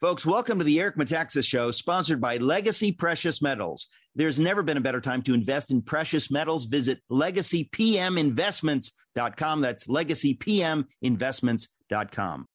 [0.00, 3.86] Folks, welcome to the Eric Metaxas Show, sponsored by Legacy Precious Metals.
[4.14, 6.64] There's never been a better time to invest in precious metals.
[6.64, 9.60] Visit legacypminvestments.com.
[9.60, 12.46] That's legacypminvestments.com.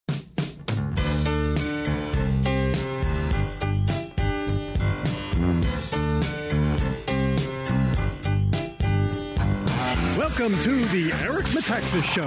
[10.27, 12.25] Welcome to the Eric Metaxas Show.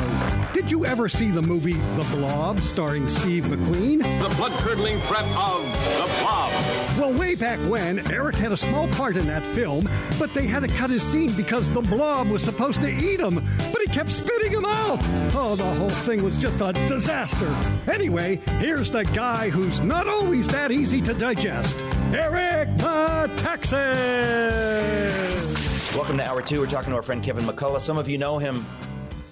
[0.52, 3.98] Did you ever see the movie The Blob starring Steve McQueen?
[4.22, 6.52] The blood curdling threat of The Blob.
[6.96, 10.60] Well, way back when, Eric had a small part in that film, but they had
[10.60, 14.12] to cut his scene because the blob was supposed to eat him, but he kept
[14.12, 15.00] spitting him out.
[15.34, 17.52] Oh, the whole thing was just a disaster.
[17.90, 21.76] Anyway, here's the guy who's not always that easy to digest
[22.12, 23.78] Eric Metaxas.
[25.94, 26.60] Welcome to Hour Two.
[26.60, 27.80] We're talking to our friend Kevin McCullough.
[27.80, 28.64] Some of you know him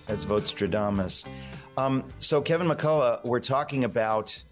[0.09, 1.29] as Votestradamus.
[1.77, 4.43] Um, so, Kevin McCullough, we're talking about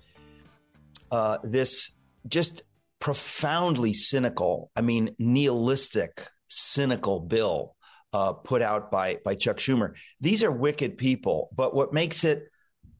[1.10, 1.92] uh, this
[2.28, 2.62] just
[3.00, 7.74] profoundly cynical, I mean, nihilistic, cynical bill
[8.12, 9.94] uh, put out by by Chuck Schumer.
[10.20, 12.44] These are wicked people, but what makes it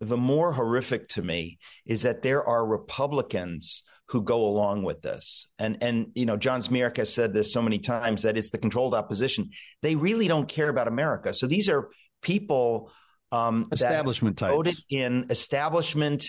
[0.00, 5.48] the more horrific to me is that there are Republicans who go along with this.
[5.58, 8.58] And and you know, John Zmirak has said this so many times that it's the
[8.58, 9.48] controlled opposition.
[9.82, 11.32] They really don't care about America.
[11.32, 11.88] So these are
[12.22, 12.92] people
[13.32, 16.24] um, establishment that voted in establishment,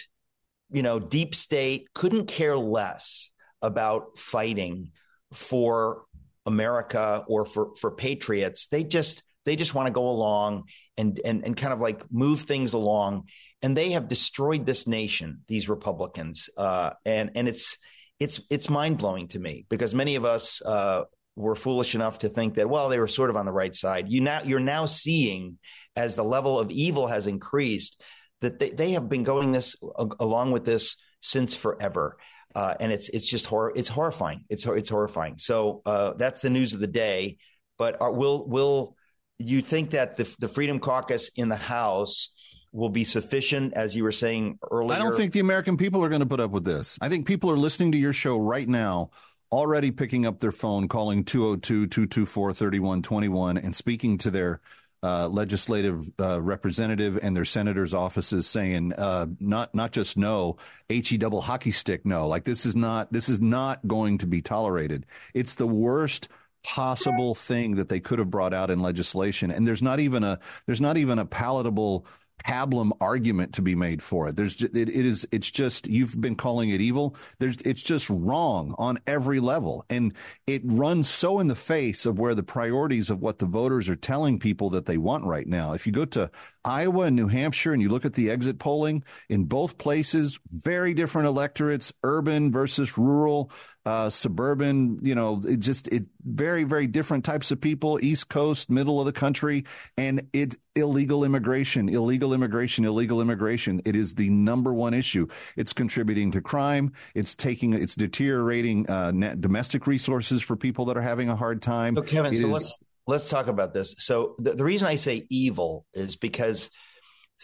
[0.72, 4.92] you know, deep state, couldn't care less about fighting
[5.34, 6.04] for
[6.46, 8.68] America or for for patriots.
[8.68, 12.42] They just they just want to go along and and and kind of like move
[12.42, 13.28] things along
[13.66, 15.42] and they have destroyed this nation.
[15.48, 17.80] These Republicans, uh, and and it's
[18.20, 21.06] it's it's mind blowing to me because many of us uh,
[21.36, 24.08] were foolish enough to think that well they were sort of on the right side.
[24.08, 25.58] You now you're now seeing
[25.96, 28.04] as the level of evil has increased
[28.42, 29.76] that they, they have been going this
[30.20, 32.18] along with this since forever.
[32.54, 33.74] Uh, and it's it's just horror.
[33.76, 34.46] It's horrifying.
[34.48, 35.40] It's it's horrifying.
[35.40, 37.38] So uh, that's the news of the day.
[37.80, 38.96] But are, will will
[39.40, 42.30] you think that the the Freedom Caucus in the House
[42.76, 44.96] will be sufficient, as you were saying earlier?
[44.96, 47.00] I don't think the American people are going to put up with this.
[47.02, 49.12] I think people are listening to your show right now,
[49.52, 54.60] already picking up their phone, calling 202 224 3121, and speaking to their
[55.04, 60.58] uh, legislative uh, representative and their senators' offices saying uh, not not just no,
[60.90, 62.28] he double hockey stick no.
[62.28, 65.06] Like this is not this is not going to be tolerated.
[65.34, 66.28] It's the worst
[66.64, 70.40] possible thing that they could have brought out in legislation, and there's not even a
[70.66, 72.06] there's not even a palatable
[72.44, 74.36] pablum argument to be made for it.
[74.36, 77.16] There's it, it is it's just you've been calling it evil.
[77.40, 80.14] There's it's just wrong on every level, and
[80.48, 83.96] it runs so in the face of where the priorities of what the voters are
[83.96, 85.74] telling people that they want right now.
[85.74, 86.30] If you go to
[86.66, 90.94] Iowa and New Hampshire and you look at the exit polling in both places, very
[90.94, 93.52] different electorates, urban versus rural
[93.86, 98.72] uh, suburban, you know, it just it very very different types of people, East Coast,
[98.72, 99.66] middle of the country,
[99.96, 103.84] and it's illegal immigration, illegal immigration, illegal immigration.
[103.86, 105.28] It is the number one issue.
[105.56, 106.94] It's contributing to crime.
[107.14, 111.94] It's taking it's deteriorating uh, domestic resources for people that are having a hard time.
[111.96, 113.96] So Kevin, it so is, let's let's talk about this.
[114.00, 116.70] So the, the reason I say evil is because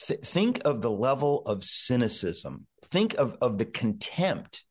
[0.07, 2.67] th- think of the level of cynicism.
[2.89, 4.63] Think of of the contempt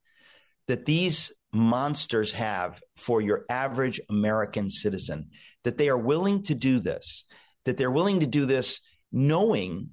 [0.68, 5.30] that these monsters have for your average American citizen,
[5.64, 7.24] that they are willing to do this,
[7.64, 8.80] that they're willing to do this
[9.12, 9.90] knowing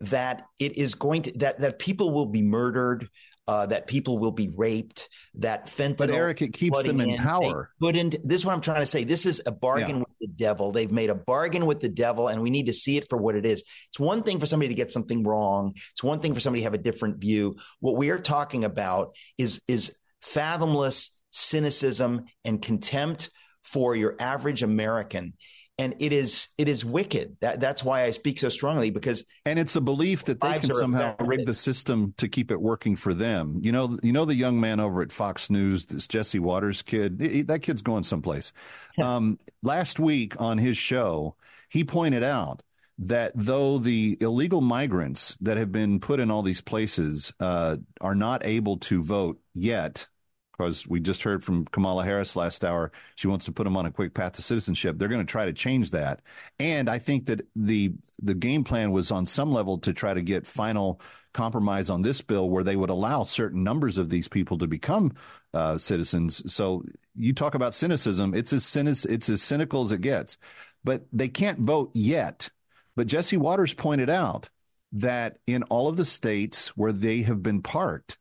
[0.00, 3.08] that it is going to that that people will be murdered,
[3.48, 5.96] uh, that people will be raped, that fentanyl.
[5.96, 7.70] But Eric, it keeps them in, in power.
[7.80, 8.16] Couldn't.
[8.22, 9.04] This is what I'm trying to say.
[9.04, 10.02] This is a bargain yeah.
[10.02, 10.70] with the devil.
[10.70, 13.34] They've made a bargain with the devil, and we need to see it for what
[13.34, 13.64] it is.
[13.88, 15.72] It's one thing for somebody to get something wrong.
[15.92, 17.56] It's one thing for somebody to have a different view.
[17.80, 23.30] What we are talking about is is fathomless cynicism and contempt
[23.62, 25.32] for your average American.
[25.78, 27.36] And it is it is wicked.
[27.40, 30.72] That that's why I speak so strongly because and it's a belief that they can
[30.72, 33.60] somehow rig the system to keep it working for them.
[33.62, 37.20] You know, you know the young man over at Fox News, this Jesse Watters kid.
[37.20, 38.52] He, that kid's going someplace.
[39.02, 41.36] um, last week on his show,
[41.68, 42.62] he pointed out
[42.98, 48.14] that though the illegal migrants that have been put in all these places uh, are
[48.14, 50.08] not able to vote yet,
[50.58, 53.86] because we just heard from Kamala Harris last hour, she wants to put them on
[53.86, 54.98] a quick path to citizenship.
[54.98, 56.20] They're going to try to change that,
[56.58, 60.22] and I think that the the game plan was on some level to try to
[60.22, 61.00] get final
[61.32, 65.12] compromise on this bill where they would allow certain numbers of these people to become
[65.54, 66.52] uh, citizens.
[66.52, 66.84] So
[67.14, 70.36] you talk about cynicism; it's as cynic- it's as cynical as it gets.
[70.84, 72.50] But they can't vote yet
[72.98, 74.48] but Jesse Watters pointed out
[74.90, 78.18] that in all of the states where they have been parked,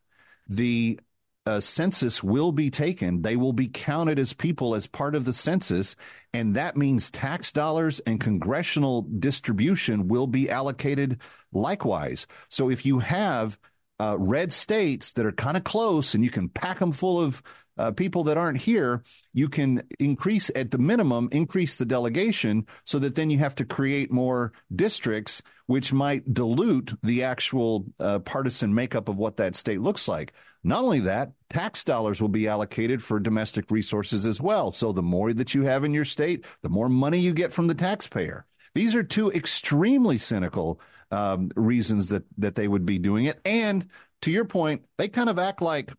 [0.47, 0.99] the
[1.47, 3.21] uh, census will be taken.
[3.21, 5.95] They will be counted as people as part of the census.
[6.33, 11.21] And that means tax dollars and congressional distribution will be allocated
[11.53, 12.27] likewise.
[12.49, 13.57] So if you have
[13.97, 17.41] uh, red states that are kind of close and you can pack them full of
[17.77, 19.03] uh, people that aren't here,
[19.33, 23.65] you can increase at the minimum, increase the delegation so that then you have to
[23.65, 29.79] create more districts, which might dilute the actual uh, partisan makeup of what that state
[29.79, 30.33] looks like.
[30.63, 34.71] Not only that, tax dollars will be allocated for domestic resources as well.
[34.71, 37.67] So the more that you have in your state, the more money you get from
[37.67, 38.45] the taxpayer.
[38.73, 43.39] These are two extremely cynical um, reasons that that they would be doing it.
[43.45, 43.87] And
[44.21, 45.91] to your point, they kind of act like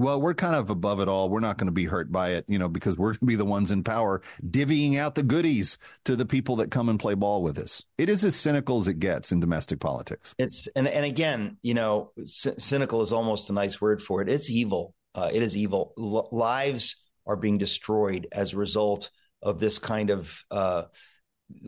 [0.00, 1.28] well, we're kind of above it all.
[1.28, 3.34] We're not going to be hurt by it, you know, because we're going to be
[3.36, 5.76] the ones in power divvying out the goodies
[6.06, 7.84] to the people that come and play ball with us.
[7.98, 10.34] It is as cynical as it gets in domestic politics.
[10.38, 14.30] It's and and again, you know, c- cynical is almost a nice word for it.
[14.30, 14.94] It's evil.
[15.14, 15.92] Uh, it is evil.
[15.98, 16.96] L- lives
[17.26, 19.10] are being destroyed as a result
[19.42, 20.84] of this kind of uh,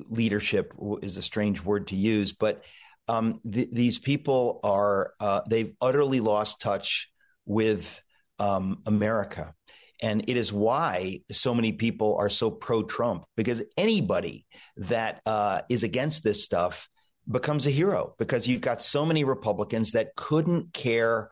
[0.09, 0.73] leadership.
[1.03, 2.65] Is a strange word to use, but
[3.09, 7.11] um, th- these people are uh, they've utterly lost touch
[7.45, 8.03] with
[8.43, 9.55] um, America.
[10.03, 14.47] And it is why so many people are so pro Trump because anybody
[14.77, 16.89] that uh, is against this stuff
[17.31, 21.31] becomes a hero because you've got so many Republicans that couldn't care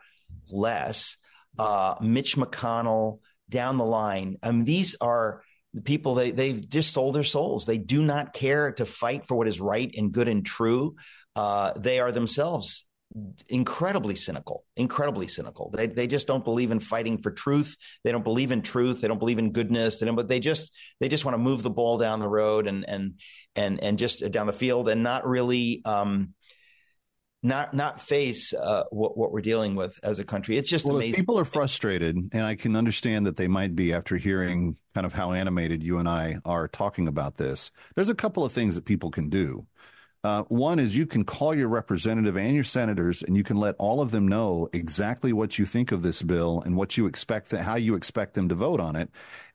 [0.52, 1.16] less.
[1.58, 3.18] Uh, Mitch McConnell
[3.48, 4.36] down the line.
[4.40, 5.42] I mean, these are
[5.74, 7.66] the people they they've just sold their souls.
[7.66, 10.94] They do not care to fight for what is right and good and true.
[11.34, 12.86] Uh, they are themselves
[13.48, 15.70] incredibly cynical, incredibly cynical.
[15.74, 17.76] They they just don't believe in fighting for truth.
[18.04, 19.00] They don't believe in truth.
[19.00, 19.98] They don't believe in goodness.
[19.98, 22.66] They don't, but they just they just want to move the ball down the road
[22.66, 23.14] and and
[23.56, 26.34] and and just down the field and not really um
[27.42, 30.58] not not face uh, what what we're dealing with as a country.
[30.58, 31.14] It's just well, amazing.
[31.14, 35.12] People are frustrated, and I can understand that they might be after hearing kind of
[35.12, 37.70] how animated you and I are talking about this.
[37.94, 39.66] There's a couple of things that people can do.
[40.22, 43.74] Uh, one is you can call your representative and your senators, and you can let
[43.78, 47.48] all of them know exactly what you think of this bill and what you expect,
[47.50, 49.08] that, how you expect them to vote on it.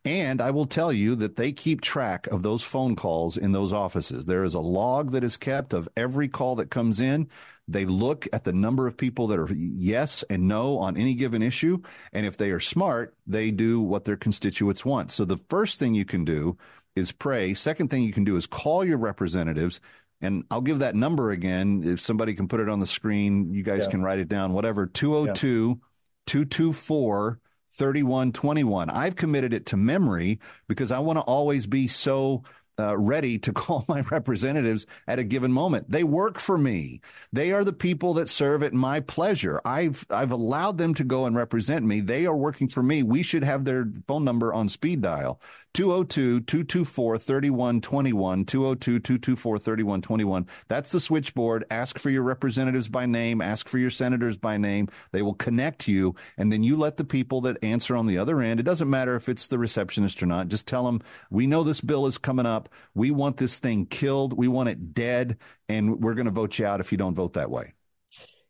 [0.06, 3.74] And I will tell you that they keep track of those phone calls in those
[3.74, 4.26] offices.
[4.26, 7.30] There is a log that is kept of every call that comes in.
[7.68, 11.44] They look at the number of people that are yes and no on any given
[11.44, 11.80] issue.
[12.12, 15.12] And if they are smart, they do what their constituents want.
[15.12, 16.58] So the first thing you can do
[16.96, 17.54] is pray.
[17.54, 19.80] Second thing you can do is call your representatives
[20.26, 21.84] and I'll give that number again.
[21.86, 23.92] If somebody can put it on the screen, you guys yeah.
[23.92, 25.80] can write it down, whatever 202
[26.28, 27.40] 224
[27.72, 28.90] 3121.
[28.90, 32.44] I've committed it to memory because I want to always be so
[32.80, 35.90] uh, ready to call my representatives at a given moment.
[35.90, 37.02] They work for me.
[37.32, 39.62] They are the people that serve at my pleasure.
[39.66, 42.00] I've I've allowed them to go and represent me.
[42.00, 43.04] They are working for me.
[43.04, 45.40] We should have their phone number on speed dial.
[45.76, 54.38] 202-224-3121 202-224-3121 that's the switchboard ask for your representatives by name ask for your senators
[54.38, 58.06] by name they will connect you and then you let the people that answer on
[58.06, 61.02] the other end it doesn't matter if it's the receptionist or not just tell them
[61.30, 64.34] we know this bill is coming up we want this thing killed.
[64.34, 65.38] We want it dead
[65.70, 67.74] and we're going to vote you out if you don't vote that way.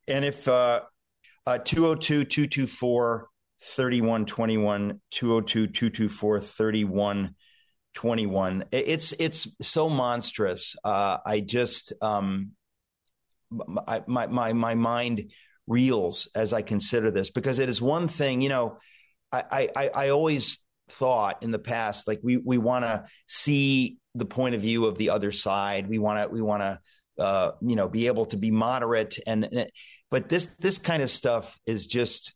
[0.07, 0.81] And if uh,
[1.45, 3.27] uh 202 224
[3.62, 10.75] 3121 202 224 3121 it's it's so monstrous.
[10.84, 12.51] Uh, i just um
[13.51, 15.31] my, my my my mind
[15.67, 18.77] reels as i consider this because it is one thing you know
[19.31, 24.25] i i i always thought in the past like we we want to see the
[24.25, 26.80] point of view of the other side we want to we want to
[27.24, 29.68] uh you know be able to be moderate and
[30.12, 32.36] but this this kind of stuff is just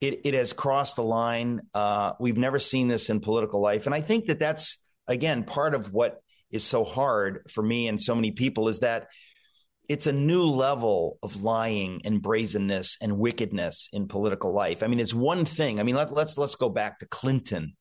[0.00, 1.60] it, it has crossed the line.
[1.74, 3.86] Uh, we've never seen this in political life.
[3.86, 8.00] And I think that that's, again, part of what is so hard for me and
[8.00, 9.08] so many people is that
[9.88, 14.82] it's a new level of lying and brazenness and wickedness in political life.
[14.82, 15.80] I mean, it's one thing.
[15.80, 17.74] I mean, let, let's let's go back to Clinton.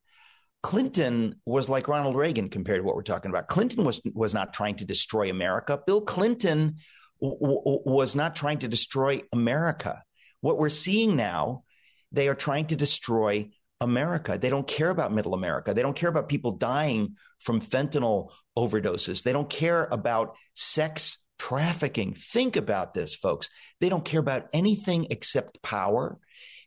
[0.64, 3.48] Clinton was like Ronald Reagan compared to what we're talking about.
[3.48, 5.80] Clinton was was not trying to destroy America.
[5.86, 6.78] Bill Clinton
[7.22, 10.02] w- w- was not trying to destroy America.
[10.42, 11.64] What we're seeing now,
[12.12, 13.50] they are trying to destroy
[13.80, 14.38] America.
[14.38, 15.74] They don't care about middle America.
[15.74, 19.24] They don't care about people dying from fentanyl overdoses.
[19.24, 22.16] They don't care about sex trafficking.
[22.16, 23.50] Think about this, folks.
[23.80, 26.18] They don't care about anything except power.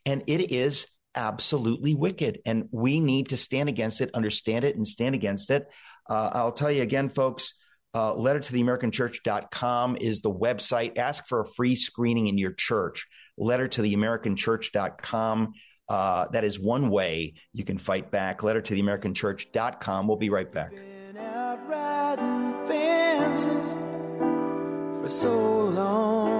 [0.06, 2.40] And it is absolutely wicked.
[2.46, 5.66] And we need to stand against it, understand it, and stand against it.
[6.08, 7.54] Uh, I'll tell you again, folks.
[7.92, 10.96] Uh, letter to the American church.com is the website.
[10.96, 13.08] Ask for a free screening in your church.
[13.36, 15.52] Letter to the American church.com.
[15.88, 18.44] Uh, that is one way you can fight back.
[18.44, 20.06] Letter to the American church.com.
[20.06, 20.70] We'll be right back.
[25.10, 26.39] so long.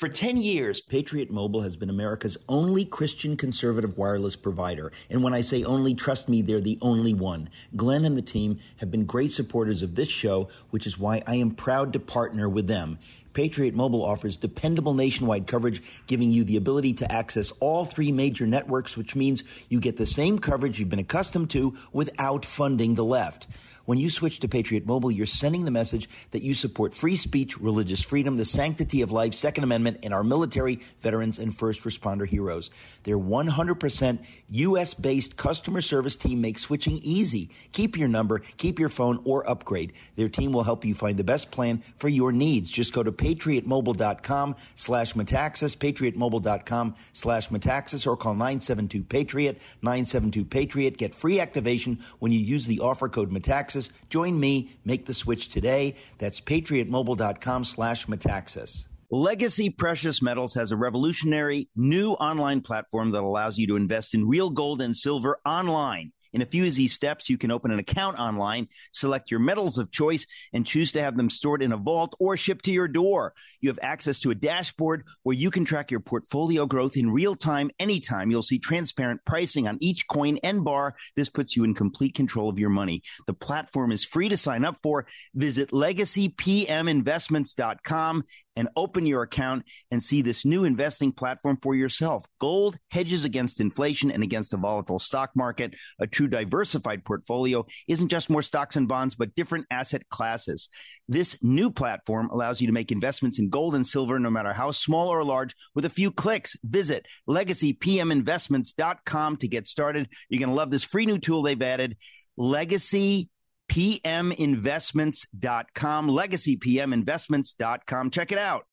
[0.00, 4.92] For 10 years, Patriot Mobile has been America's only Christian conservative wireless provider.
[5.10, 7.50] And when I say only, trust me, they're the only one.
[7.76, 11.34] Glenn and the team have been great supporters of this show, which is why I
[11.34, 12.98] am proud to partner with them.
[13.34, 18.46] Patriot Mobile offers dependable nationwide coverage, giving you the ability to access all three major
[18.46, 23.04] networks, which means you get the same coverage you've been accustomed to without funding the
[23.04, 23.48] left.
[23.86, 27.58] When you switch to Patriot Mobile, you're sending the message that you support free speech,
[27.58, 32.26] religious freedom, the sanctity of life, Second Amendment, and our military, veterans, and first responder
[32.26, 32.70] heroes.
[33.04, 34.18] Their 100%
[34.50, 34.94] U.S.
[34.94, 37.50] based customer service team makes switching easy.
[37.72, 39.92] Keep your number, keep your phone, or upgrade.
[40.16, 42.70] Their team will help you find the best plan for your needs.
[42.70, 50.96] Just go to patriotmobile.com slash metaxas, patriotmobile.com slash metaxas, or call 972 Patriot, 972 Patriot.
[50.98, 53.79] Get free activation when you use the offer code metaxas
[54.10, 55.94] Join me, make the switch today.
[56.18, 58.86] That's patriotmobile.com slash metaxas.
[59.12, 64.28] Legacy Precious Metals has a revolutionary new online platform that allows you to invest in
[64.28, 66.12] real gold and silver online.
[66.32, 69.90] In a few easy steps, you can open an account online, select your metals of
[69.90, 73.34] choice, and choose to have them stored in a vault or shipped to your door.
[73.60, 77.34] You have access to a dashboard where you can track your portfolio growth in real
[77.34, 78.30] time, anytime.
[78.30, 80.94] You'll see transparent pricing on each coin and bar.
[81.16, 83.02] This puts you in complete control of your money.
[83.26, 85.06] The platform is free to sign up for.
[85.34, 88.24] Visit legacypminvestments.com
[88.60, 92.26] and open your account and see this new investing platform for yourself.
[92.38, 95.74] Gold hedges against inflation and against a volatile stock market.
[95.98, 100.68] A true diversified portfolio isn't just more stocks and bonds, but different asset classes.
[101.08, 104.72] This new platform allows you to make investments in gold and silver, no matter how
[104.72, 106.54] small or large, with a few clicks.
[106.62, 110.10] Visit legacypminvestments.com to get started.
[110.28, 111.96] You're going to love this free new tool they've added.
[112.36, 113.30] Legacy
[113.70, 118.10] pminvestments.com, legacypminvestments.com.
[118.10, 118.64] Check it out.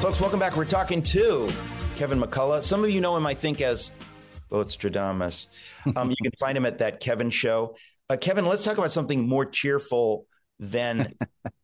[0.00, 0.56] Folks, welcome back.
[0.56, 1.48] We're talking to
[1.96, 2.62] Kevin McCullough.
[2.62, 3.90] Some of you know him, I think, as
[4.50, 5.48] Votestradamus.
[5.96, 7.74] Um, you can find him at that Kevin show.
[8.10, 10.26] Uh, Kevin, let's talk about something more cheerful
[10.58, 11.14] than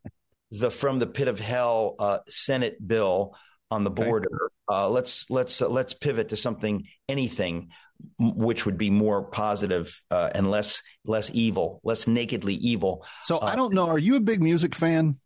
[0.51, 3.37] the from the pit of hell uh, Senate bill
[3.71, 4.29] on the border.
[4.29, 4.77] Okay.
[4.77, 7.69] Uh, let's let's uh, let's pivot to something anything
[8.19, 13.05] which would be more positive, uh, and less less evil, less nakedly evil.
[13.23, 13.89] So I don't know.
[13.89, 15.19] Are you a big music fan?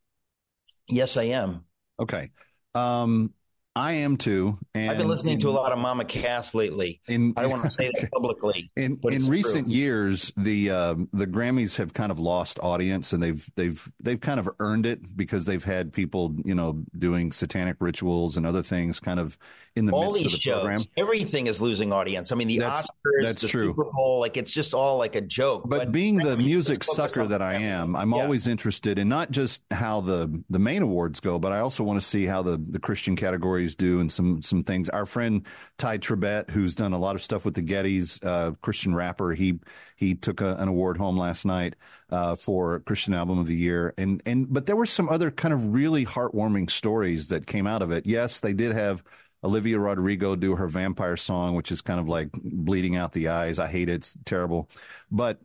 [0.88, 1.64] Yes, I am.
[1.98, 2.30] Okay.
[2.74, 3.32] Um,
[3.76, 4.56] I am too.
[4.74, 7.00] And I've been listening in, to a lot of Mama Cass lately.
[7.08, 8.70] In, I don't want to say that publicly.
[8.76, 9.74] In in recent true.
[9.74, 14.38] years, the uh, the Grammys have kind of lost audience, and they've they've they've kind
[14.38, 19.00] of earned it because they've had people you know doing satanic rituals and other things
[19.00, 19.36] kind of
[19.76, 20.84] in the all midst of the shows, program.
[20.96, 22.30] Everything is losing audience.
[22.30, 23.68] I mean, the that's, Oscars, that's the true.
[23.68, 25.64] Super Bowl, like it's just all like a joke.
[25.66, 28.22] But, but being the music sucker that I am, I'm yeah.
[28.22, 32.00] always interested in not just how the the main awards go, but I also want
[32.00, 33.16] to see how the the Christian
[33.64, 34.88] categories do and some some things.
[34.88, 35.46] Our friend
[35.78, 39.58] Tye Tribbett, who's done a lot of stuff with the Gettys, uh, Christian rapper, he
[39.96, 41.74] he took a, an award home last night
[42.10, 45.54] uh, for Christian Album of the Year, and and but there were some other kind
[45.54, 48.06] of really heartwarming stories that came out of it.
[48.06, 49.02] Yes, they did have.
[49.42, 53.58] Olivia Rodrigo do her vampire song, which is kind of like bleeding out the eyes.
[53.58, 53.96] I hate it.
[53.96, 54.70] It's terrible.
[55.10, 55.38] But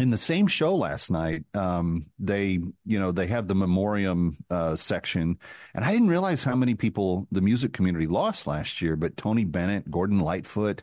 [0.00, 4.74] in the same show last night, um, they, you know, they have the memoriam uh,
[4.74, 5.38] section,
[5.74, 8.96] and I didn't realize how many people the music community lost last year.
[8.96, 10.82] But Tony Bennett, Gordon Lightfoot,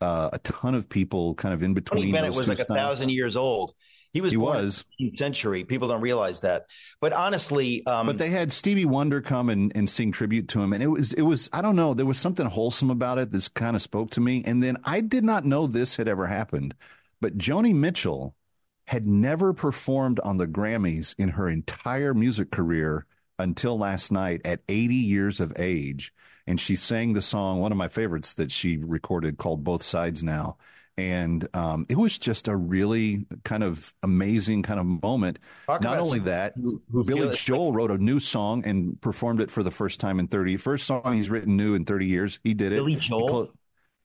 [0.00, 2.02] uh, a ton of people, kind of in between.
[2.02, 3.72] Tony Bennett was like a thousand years old.
[4.12, 5.62] He was he was century.
[5.64, 6.66] People don't realize that,
[7.00, 10.72] but honestly, um, but they had Stevie Wonder come and, and sing tribute to him,
[10.72, 13.30] and it was it was I don't know there was something wholesome about it.
[13.30, 16.26] This kind of spoke to me, and then I did not know this had ever
[16.26, 16.74] happened,
[17.20, 18.34] but Joni Mitchell
[18.86, 23.06] had never performed on the Grammys in her entire music career
[23.38, 26.12] until last night at 80 years of age.
[26.46, 30.22] And she sang the song, one of my favorites that she recorded called Both Sides
[30.22, 30.56] Now.
[30.98, 35.40] And um, it was just a really kind of amazing kind of moment.
[35.66, 39.50] Talk Not only that, who, who Billy Joel wrote a new song and performed it
[39.50, 42.38] for the first time in 30, first song he's written new in 30 years.
[42.44, 42.76] He did it.
[42.76, 43.52] Billy Joel?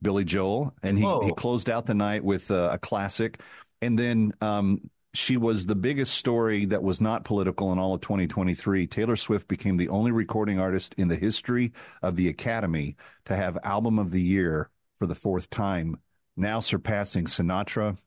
[0.01, 0.73] Billy Joel.
[0.83, 3.39] And he, he closed out the night with uh, a classic.
[3.81, 8.01] And then um, she was the biggest story that was not political in all of
[8.01, 8.87] 2023.
[8.87, 12.95] Taylor Swift became the only recording artist in the history of the Academy
[13.25, 15.97] to have Album of the Year for the fourth time,
[16.37, 17.97] now surpassing Sinatra,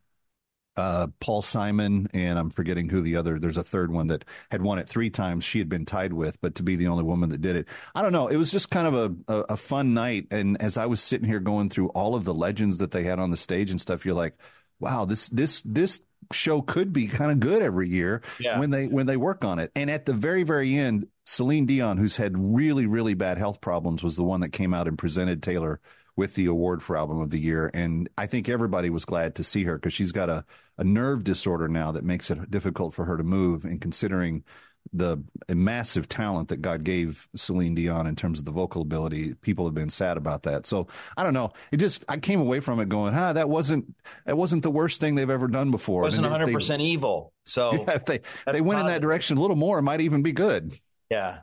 [0.76, 3.38] uh, Paul Simon, and I'm forgetting who the other.
[3.38, 5.44] There's a third one that had won it three times.
[5.44, 8.02] She had been tied with, but to be the only woman that did it, I
[8.02, 8.28] don't know.
[8.28, 10.26] It was just kind of a, a, a fun night.
[10.30, 13.18] And as I was sitting here going through all of the legends that they had
[13.20, 14.34] on the stage and stuff, you're like,
[14.80, 16.02] wow, this this this
[16.32, 18.58] show could be kind of good every year yeah.
[18.58, 19.70] when they when they work on it.
[19.76, 24.02] And at the very very end, Celine Dion, who's had really really bad health problems,
[24.02, 25.80] was the one that came out and presented Taylor
[26.16, 27.70] with the award for album of the year.
[27.74, 30.44] And I think everybody was glad to see her because she's got a,
[30.78, 33.64] a nerve disorder now that makes it difficult for her to move.
[33.64, 34.44] And considering
[34.92, 39.34] the massive talent that God gave Celine Dion in terms of the vocal ability.
[39.34, 40.66] People have been sad about that.
[40.66, 41.52] So I don't know.
[41.72, 43.92] It just I came away from it going, "Ah, that wasn't
[44.26, 47.32] that wasn't the worst thing they've ever done before." It wasn't one hundred percent evil.
[47.44, 48.20] So yeah, if they
[48.50, 48.80] they went positive.
[48.80, 50.74] in that direction a little more, it might even be good.
[51.10, 51.38] Yeah.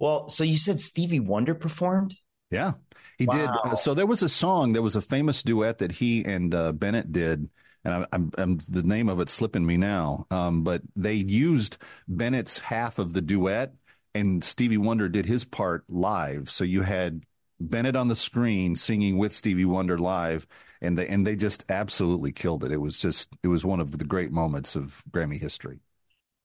[0.00, 2.16] Well, so you said Stevie Wonder performed?
[2.50, 2.72] Yeah,
[3.18, 3.36] he wow.
[3.36, 3.72] did.
[3.72, 6.72] Uh, so there was a song, there was a famous duet that he and uh,
[6.72, 7.48] Bennett did
[7.84, 10.26] and I'm, I'm, I'm, the name of it slipping me now.
[10.30, 11.76] Um, but they used
[12.08, 13.74] Bennett's half of the duet,
[14.14, 16.50] and Stevie Wonder did his part live.
[16.50, 17.24] So you had
[17.60, 20.46] Bennett on the screen singing with Stevie Wonder live,
[20.80, 22.72] and they and they just absolutely killed it.
[22.72, 25.80] It was just it was one of the great moments of Grammy history.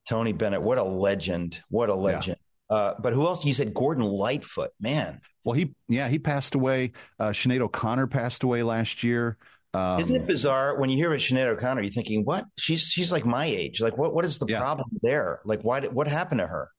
[0.07, 1.61] Tony Bennett, what a legend!
[1.69, 2.37] What a legend!
[2.69, 2.75] Yeah.
[2.75, 3.43] Uh, but who else?
[3.45, 5.21] You said Gordon Lightfoot, man.
[5.43, 6.91] Well, he yeah he passed away.
[7.19, 9.37] Uh, Sinead O'Connor passed away last year.
[9.73, 11.81] Um, Isn't it bizarre when you hear about Sinead O'Connor?
[11.81, 12.45] You're thinking, what?
[12.57, 13.79] She's she's like my age.
[13.81, 14.13] Like, what?
[14.13, 14.59] What is the yeah.
[14.59, 15.39] problem there?
[15.45, 15.81] Like, why?
[15.81, 16.69] What happened to her?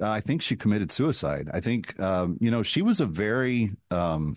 [0.00, 1.48] Uh, I think she committed suicide.
[1.52, 3.70] I think um, you know she was a very.
[3.90, 4.36] Um,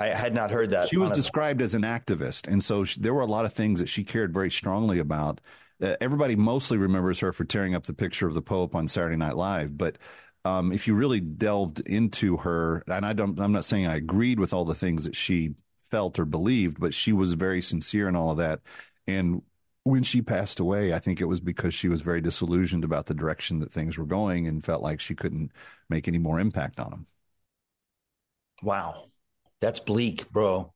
[0.00, 0.88] I had not heard that.
[0.88, 3.80] She was described as an activist, and so she, there were a lot of things
[3.80, 5.40] that she cared very strongly about.
[5.82, 9.16] Uh, everybody mostly remembers her for tearing up the picture of the Pope on Saturday
[9.16, 9.96] Night Live, but
[10.44, 14.40] um, if you really delved into her, and I don't, I'm not saying I agreed
[14.40, 15.54] with all the things that she
[15.90, 18.60] felt or believed, but she was very sincere in all of that.
[19.06, 19.42] And
[19.84, 23.14] when she passed away, I think it was because she was very disillusioned about the
[23.14, 25.52] direction that things were going and felt like she couldn't
[25.88, 27.06] make any more impact on them.
[28.62, 29.06] Wow.
[29.60, 30.72] That's bleak, bro.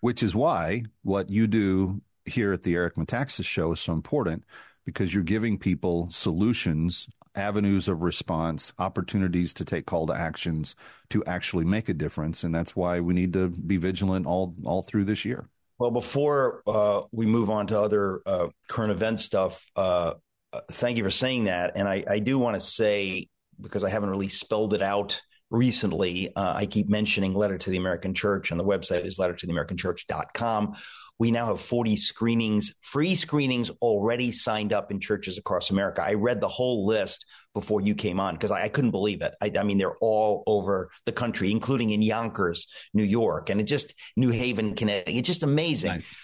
[0.00, 4.44] Which is why what you do here at the Eric Metaxas show is so important
[4.84, 7.08] because you're giving people solutions
[7.40, 10.76] avenues of response, opportunities to take call to actions
[11.08, 12.44] to actually make a difference.
[12.44, 15.48] And that's why we need to be vigilant all, all through this year.
[15.78, 20.14] Well, before uh, we move on to other uh, current event stuff, uh,
[20.52, 21.72] uh thank you for saying that.
[21.74, 23.28] And I, I do want to say,
[23.60, 26.34] because I haven't really spelled it out recently.
[26.34, 30.76] Uh, I keep mentioning Letter to the American Church, and the website is lettertotheamericanchurch.com.
[31.18, 36.02] We now have 40 screenings, free screenings already signed up in churches across America.
[36.02, 39.34] I read the whole list before you came on because I, I, couldn't believe it.
[39.38, 43.64] I, I, mean, they're all over the country, including in Yonkers, New York, and it
[43.64, 45.14] just New Haven, Connecticut.
[45.14, 45.90] It's just amazing.
[45.90, 46.16] Nice.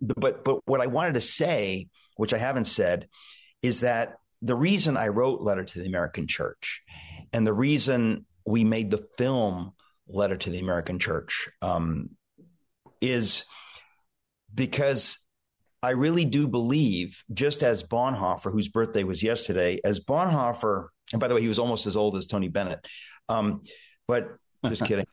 [0.00, 3.08] But, but, but what I wanted to say, which I haven't said,
[3.60, 6.80] is that the reason I wrote Letter to the American Church
[7.34, 9.72] and the reason we made the film
[10.08, 12.10] Letter to the American Church um,
[13.00, 13.44] is
[14.54, 15.18] because
[15.82, 21.28] I really do believe, just as Bonhoeffer, whose birthday was yesterday, as Bonhoeffer, and by
[21.28, 22.86] the way, he was almost as old as Tony Bennett,
[23.28, 23.62] um,
[24.06, 24.28] but
[24.66, 25.06] just kidding.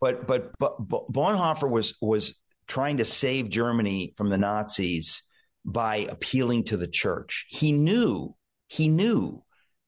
[0.00, 5.22] But, but but but Bonhoeffer was was trying to save Germany from the Nazis
[5.64, 7.46] by appealing to the church.
[7.48, 8.34] He knew
[8.68, 9.43] he knew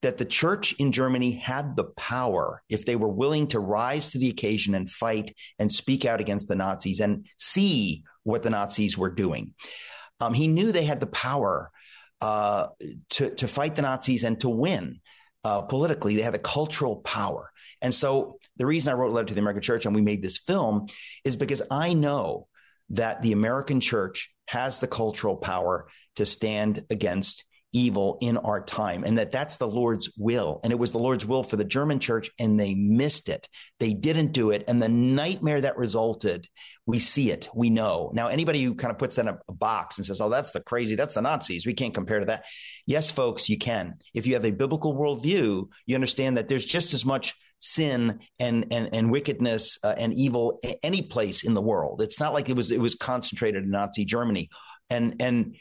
[0.07, 4.19] that the church in Germany had the power if they were willing to rise to
[4.19, 8.97] the occasion and fight and speak out against the Nazis and see what the Nazis
[8.97, 9.53] were doing.
[10.21, 11.73] Um, he knew they had the power
[12.21, 12.69] uh,
[13.11, 15.01] to to fight the Nazis and to win.
[15.43, 17.51] Uh, politically, they had the cultural power.
[17.83, 20.23] And so the reason I wrote a letter to the American church and we made
[20.23, 20.87] this film
[21.25, 22.47] is because I know
[22.91, 27.43] that the American church has the cultural power to stand against
[27.73, 30.61] evil in our time and that that's the Lord's will.
[30.63, 33.49] And it was the Lord's will for the German church and they missed it.
[33.81, 34.65] They didn't do it.
[34.67, 36.49] And the nightmare that resulted,
[36.87, 37.49] we see it.
[37.55, 38.11] We know.
[38.15, 40.61] Now, anybody who kind of puts that in a box and says, oh, that's the
[40.61, 41.67] crazy, that's the Nazis.
[41.67, 42.45] We can't compare to that.
[42.87, 43.97] Yes, folks, you can.
[44.15, 48.67] If you have a biblical worldview, you understand that there's just as much sin and
[48.71, 52.03] and, and wickedness uh, and evil any place in the world.
[52.03, 54.49] It's not like it was it was concentrated in Nazi Germany.
[54.89, 55.57] And and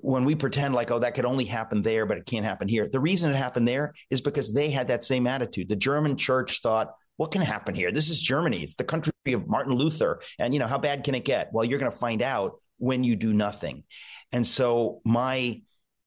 [0.00, 2.88] when we pretend like, oh, that could only happen there, but it can't happen here.
[2.88, 5.68] The reason it happened there is because they had that same attitude.
[5.68, 7.90] The German church thought, what can happen here?
[7.90, 8.62] This is Germany.
[8.62, 10.20] It's the country of Martin Luther.
[10.38, 11.50] And, you know, how bad can it get?
[11.52, 13.84] Well, you're going to find out when you do nothing.
[14.30, 15.62] And so my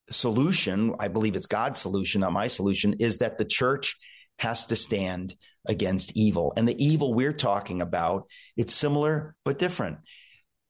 [0.09, 3.97] solution, I believe it's God's solution, not my solution, is that the church
[4.37, 5.35] has to stand
[5.67, 6.53] against evil.
[6.55, 9.97] And the evil we're talking about, it's similar but different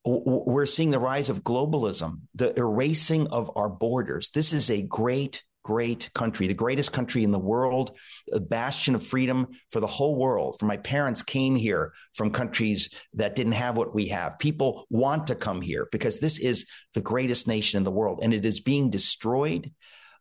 [0.03, 4.29] we're seeing the rise of globalism, the erasing of our borders.
[4.31, 7.95] This is a great, great country, the greatest country in the world,
[8.31, 10.57] a bastion of freedom for the whole world.
[10.59, 14.39] For my parents came here from countries that didn't have what we have.
[14.39, 18.33] People want to come here because this is the greatest nation in the world and
[18.33, 19.71] it is being destroyed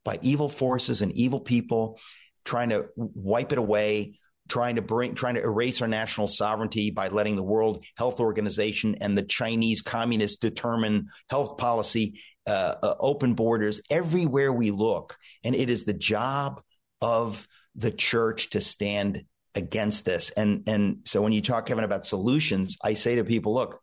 [0.05, 1.99] by evil forces and evil people
[2.45, 4.15] trying to wipe it away
[4.51, 8.97] trying to bring, trying to erase our national sovereignty by letting the World Health Organization
[9.01, 15.17] and the Chinese communists determine health policy, uh, uh, open borders everywhere we look.
[15.45, 16.61] And it is the job
[17.01, 19.23] of the church to stand
[19.55, 20.31] against this.
[20.31, 23.81] And, and so when you talk, Kevin, about solutions, I say to people, look,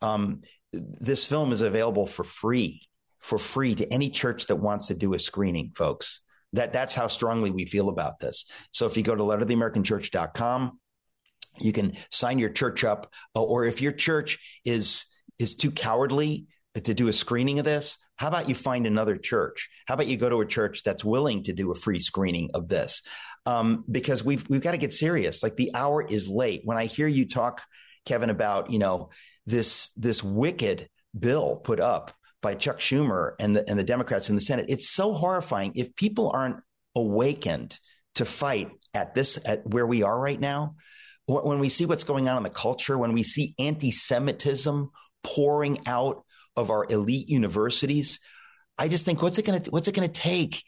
[0.00, 0.40] um,
[0.72, 2.88] this film is available for free,
[3.20, 6.22] for free to any church that wants to do a screening, folks.
[6.54, 8.46] That that's how strongly we feel about this.
[8.72, 10.78] So if you go to lettertheamericanchurch.com,
[11.60, 15.06] you can sign your church up, uh, or if your church is
[15.38, 19.68] is too cowardly to do a screening of this, how about you find another church?
[19.86, 22.68] How about you go to a church that's willing to do a free screening of
[22.68, 23.02] this?
[23.46, 25.42] Um, because we've we've got to get serious.
[25.42, 26.62] Like the hour is late.
[26.64, 27.62] When I hear you talk,
[28.04, 29.10] Kevin, about you know
[29.46, 34.34] this this wicked bill put up by Chuck Schumer and the and the Democrats in
[34.34, 34.66] the Senate.
[34.68, 35.72] It's so horrifying.
[35.74, 36.60] If people aren't
[36.94, 37.78] awakened
[38.14, 40.76] to fight at this at where we are right now,
[41.26, 44.90] when we see what's going on in the culture, when we see anti-Semitism
[45.22, 46.24] pouring out
[46.56, 48.18] of our elite universities,
[48.78, 50.62] I just think what's it going to what's it going to take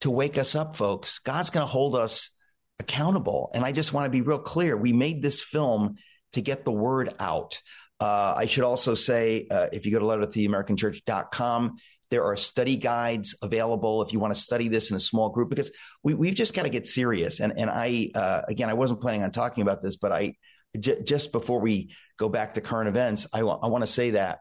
[0.00, 1.18] to wake us up, folks?
[1.18, 2.30] God's going to hold us
[2.78, 4.76] accountable, and I just want to be real clear.
[4.76, 5.96] We made this film
[6.32, 7.60] to get the word out.
[7.98, 11.76] Uh, I should also say, uh, if you go to lettertheamericanchurch.com,
[12.10, 15.50] there are study guides available if you want to study this in a small group,
[15.50, 15.70] because
[16.02, 17.40] we, have just got to get serious.
[17.40, 20.34] And, and I, uh, again, I wasn't planning on talking about this, but I,
[20.78, 24.10] j- just before we go back to current events, I, w- I want to say
[24.10, 24.40] that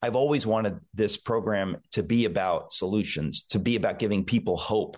[0.00, 4.96] I've always wanted this program to be about solutions, to be about giving people hope.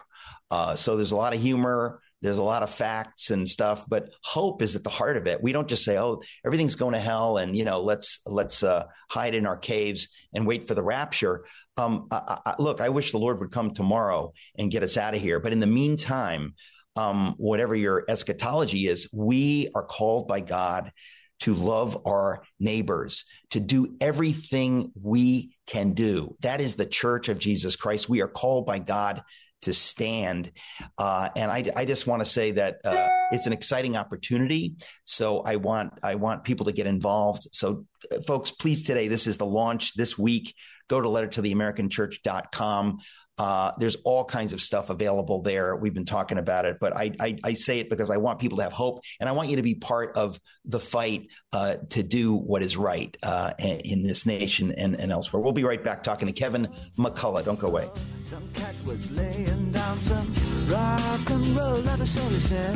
[0.51, 2.01] Uh, so there's a lot of humor.
[2.21, 5.43] There's a lot of facts and stuff, but hope is at the heart of it.
[5.43, 8.85] We don't just say, "Oh, everything's going to hell," and you know, let's let's uh,
[9.09, 11.45] hide in our caves and wait for the rapture.
[11.77, 15.15] Um, I, I, look, I wish the Lord would come tomorrow and get us out
[15.15, 15.39] of here.
[15.39, 16.55] But in the meantime,
[16.97, 20.93] um, whatever your eschatology is, we are called by God
[21.41, 26.31] to love our neighbors, to do everything we can do.
[26.43, 28.09] That is the church of Jesus Christ.
[28.09, 29.23] We are called by God
[29.63, 30.53] to stand.
[30.97, 34.75] Uh, and I, I just want to say that uh, it's an exciting opportunity.
[35.05, 37.49] So I want I want people to get involved.
[37.53, 40.55] So uh, folks, please today, this is the launch this week.
[40.89, 42.99] Go to lettertotheamericanchurch.com.
[43.39, 45.77] Uh, there's all kinds of stuff available there.
[45.77, 48.59] We've been talking about it, but I, I, I, say it because I want people
[48.59, 52.03] to have hope, and I want you to be part of the fight uh, to
[52.03, 55.41] do what is right uh, in this nation and, and elsewhere.
[55.41, 57.45] We'll be right back talking to Kevin McCullough.
[57.45, 57.89] Don't go away.
[58.25, 60.35] Some cat was laying down some
[60.67, 62.75] rock and roll, said.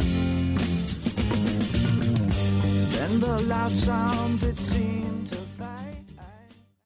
[2.92, 5.31] Then the loud sound it seemed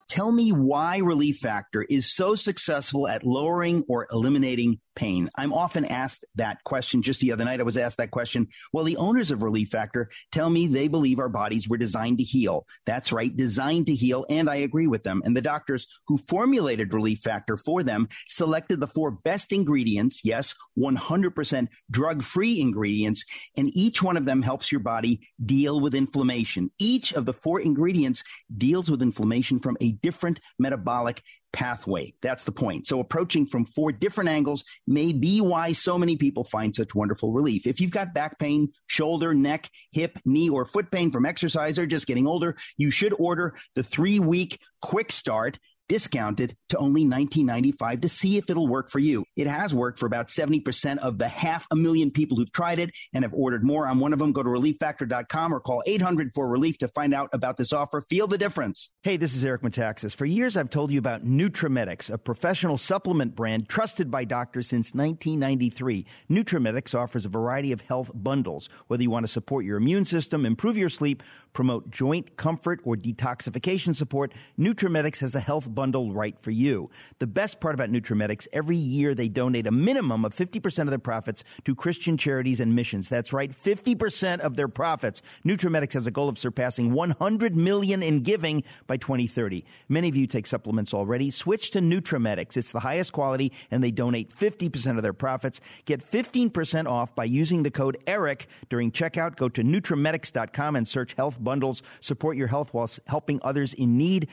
[0.09, 5.31] Tell me why Relief Factor is so successful at lowering or eliminating pain?
[5.37, 7.03] I'm often asked that question.
[7.03, 8.49] Just the other night, I was asked that question.
[8.73, 12.25] Well, the owners of Relief Factor tell me they believe our bodies were designed to
[12.25, 12.67] heal.
[12.87, 14.27] That's right, designed to heal.
[14.29, 15.23] And I agree with them.
[15.25, 20.23] And the doctors who formulated Relief Factor for them selected the four best ingredients.
[20.25, 23.25] Yes, 100% drug free ingredients.
[23.57, 26.71] And each one of them helps your body deal with inflammation.
[26.79, 28.25] Each of the four ingredients
[28.57, 32.15] deals with inflammation from a different metabolic pathway.
[32.23, 32.87] That's the point.
[32.87, 37.33] So approaching from four different angles may be why so many people find such wonderful
[37.33, 37.67] relief.
[37.67, 41.87] If you've got back pain, shoulder, neck, hip, knee, or foot pain from exercise or
[41.87, 48.03] just getting older, you should order the three week quick start discounted to only $19.95
[48.03, 49.25] to see if it'll work for you.
[49.37, 52.91] It has worked for about 70% of the half a million people who've tried it
[53.15, 53.87] and have ordered more.
[53.87, 54.33] I'm one of them.
[54.33, 58.01] Go to relieffactor.com or call 800 for relief to find out about this offer.
[58.01, 58.91] Feel the difference.
[59.03, 60.15] Hey, this is Eric Metaxas.
[60.15, 64.95] For years, I've told you about Nutramedix, a professional supplement brand trusted by doctors since
[64.95, 66.07] 1993.
[66.31, 70.47] Nutramedix offers a variety of health bundles, whether you want to support your immune system,
[70.47, 71.23] improve your sleep,
[71.57, 74.31] promote joint comfort, or detoxification support.
[74.59, 76.91] Nutramedix has a health bundle right for you.
[77.19, 80.99] The best part about Nutramedix, every year they donate a minimum of 50% of their
[80.99, 83.09] profits to Christian charities and missions.
[83.09, 85.23] That's right, 50% of their profits.
[85.47, 89.65] Nutramedix has a goal of surpassing 100 million in giving by 2030.
[89.89, 91.31] Many of you take supplements already.
[91.31, 92.59] Switch to Nutramedix.
[92.59, 95.63] It's the highest quality and they donate 50% of their profits.
[95.87, 99.37] Get 15% off by using the code ERIC during checkout.
[99.37, 101.83] Go to Nutramedix.com and search health bundles.
[102.01, 104.29] Support your health while helping others in need.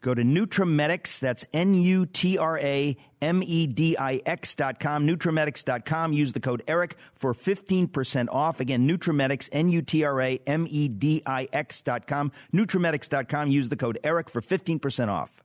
[0.00, 4.78] Go to Nutramedix, that's N U T R A M E D I X dot
[5.84, 6.12] com.
[6.12, 8.60] Use the code ERIC for 15% off.
[8.60, 12.30] Again, Nutramedix, N U T R A M D I X dot com.
[13.50, 15.42] Use the code ERIC for 15% off.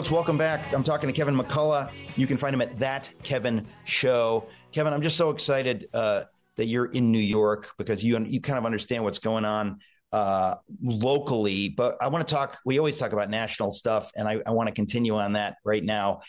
[0.00, 0.72] Folks, welcome back.
[0.72, 1.92] I'm talking to Kevin McCullough.
[2.16, 4.46] You can find him at That Kevin Show.
[4.72, 6.22] Kevin, I'm just so excited uh,
[6.56, 9.78] that you're in New York because you you kind of understand what's going on
[10.10, 11.68] uh, locally.
[11.68, 12.56] But I want to talk.
[12.64, 15.84] We always talk about national stuff, and I, I want to continue on that right
[15.84, 16.22] now.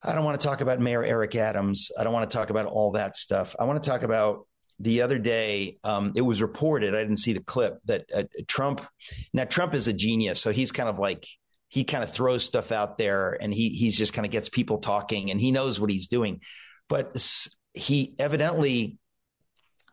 [0.00, 1.90] I don't want to talk about Mayor Eric Adams.
[1.98, 3.56] I don't want to talk about all that stuff.
[3.58, 4.46] I want to talk about
[4.78, 8.86] the other day, um, it was reported, I didn't see the clip, that uh, Trump,
[9.34, 10.40] now Trump is a genius.
[10.40, 11.26] So he's kind of like,
[11.68, 14.78] he kind of throws stuff out there and he he's just kind of gets people
[14.78, 16.40] talking and he knows what he's doing.
[16.88, 17.16] But
[17.74, 18.98] he evidently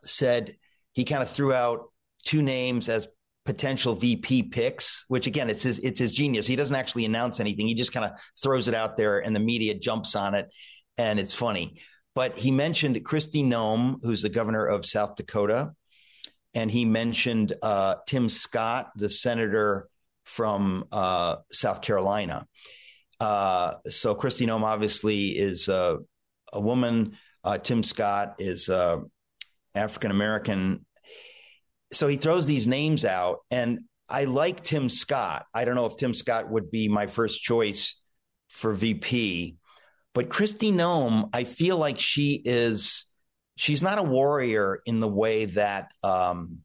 [0.04, 0.56] said
[0.92, 1.90] he kind of threw out
[2.24, 3.08] two names as
[3.44, 6.46] potential VP picks, which again, it's his it's his genius.
[6.46, 7.68] He doesn't actually announce anything.
[7.68, 8.12] He just kind of
[8.42, 10.52] throws it out there and the media jumps on it
[10.98, 11.80] and it's funny.
[12.14, 15.72] But he mentioned Kristi Noem, who's the governor of South Dakota,
[16.54, 19.88] and he mentioned uh, Tim Scott, the senator
[20.26, 22.46] from uh, South Carolina.
[23.18, 25.98] Uh, so Kristi Noem obviously is a
[26.52, 27.16] woman.
[27.42, 28.98] Uh, Tim Scott is uh,
[29.74, 30.84] African American.
[31.92, 35.46] So he throws these names out, and I like Tim Scott.
[35.54, 38.00] I don't know if Tim Scott would be my first choice
[38.48, 39.56] for VP,
[40.12, 43.06] but Kristi Noem, I feel like she is.
[43.58, 46.58] She's not a warrior in the way that um,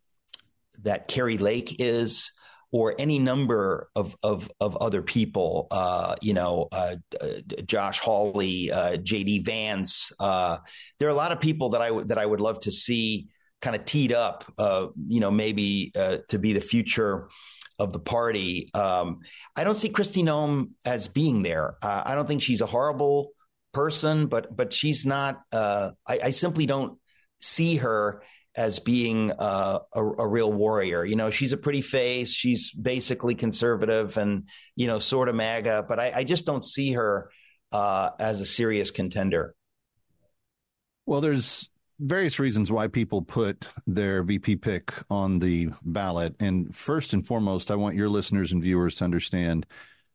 [0.82, 2.34] that Kari Lake is
[2.72, 7.28] or any number of of, of other people, uh, you know, uh, uh,
[7.66, 9.40] Josh Hawley, uh, J.D.
[9.40, 10.12] Vance.
[10.20, 10.58] Uh,
[11.00, 13.28] there are a lot of people that I w- that I would love to see
[13.62, 17.30] kind of teed up, uh, you know, maybe to be the future
[17.78, 18.70] of the party.
[18.74, 19.20] Um,
[19.56, 21.76] I don't see Kristi Noem as being there.
[21.84, 23.32] I don't think she's a horrible
[23.74, 25.42] person, but but she's not.
[25.54, 26.98] I, I simply don't
[27.40, 28.24] see her
[28.56, 31.06] as being uh, a, a, real warrior.
[31.06, 32.34] You know, she's a pretty face.
[32.34, 36.92] She's basically conservative and, you know, sort of MAGA, but I, I just don't see
[36.92, 37.30] her
[37.72, 39.56] uh, as a serious contender?
[41.06, 46.36] Well, there's various reasons why people put their VP pick on the ballot.
[46.40, 49.66] And first and foremost, I want your listeners and viewers to understand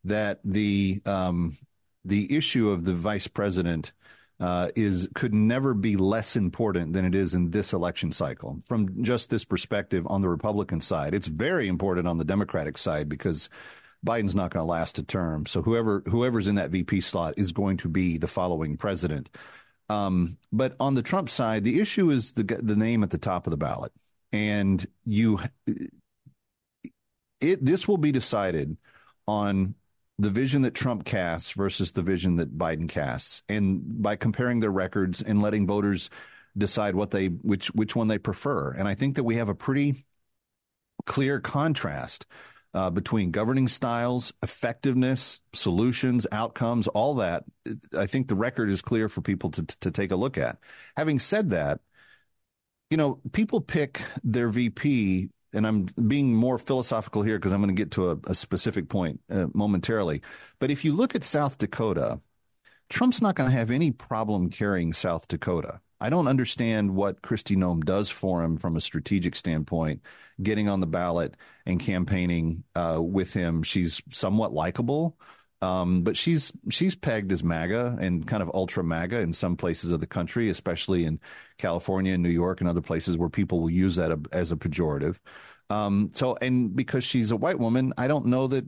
[0.05, 1.57] that the um,
[2.05, 3.93] the issue of the vice president
[4.39, 8.59] uh, is could never be less important than it is in this election cycle.
[8.67, 13.09] From just this perspective on the Republican side, it's very important on the Democratic side
[13.09, 13.49] because
[14.05, 15.47] Biden's not going to last a term.
[15.47, 19.31] So whoever whoever's in that VP slot is going to be the following president.
[19.89, 23.47] Um, but on the Trump side, the issue is the the name at the top
[23.47, 23.93] of the ballot,
[24.33, 25.39] and you
[27.41, 28.77] it this will be decided
[29.27, 29.75] on
[30.19, 34.71] the vision that Trump casts versus the vision that Biden casts, and by comparing their
[34.71, 36.11] records and letting voters
[36.57, 38.73] decide what they which which one they prefer.
[38.73, 40.07] And I think that we have a pretty
[41.05, 42.27] clear contrast
[42.77, 47.45] uh, between governing styles, effectiveness, solutions, outcomes, all that.
[47.97, 50.59] I think the record is clear for people to, to take a look at.
[50.97, 51.81] Having said that,
[52.91, 57.75] you know, people pick their VP, and I'm being more philosophical here because I'm going
[57.75, 60.23] to get to a, a specific point uh, momentarily.
[60.59, 62.21] But if you look at South Dakota,
[62.89, 65.81] Trump's not going to have any problem carrying South Dakota.
[66.01, 70.03] I don't understand what Kristi Noem does for him from a strategic standpoint,
[70.43, 73.63] getting on the ballot and campaigning uh, with him.
[73.63, 75.19] She's somewhat likable,
[75.63, 79.91] um, but she's she's pegged as MAGA and kind of ultra MAGA in some places
[79.91, 81.21] of the country, especially in
[81.59, 85.19] California and New York and other places where people will use that as a pejorative.
[85.69, 88.65] Um, so, and because she's a white woman, I don't know that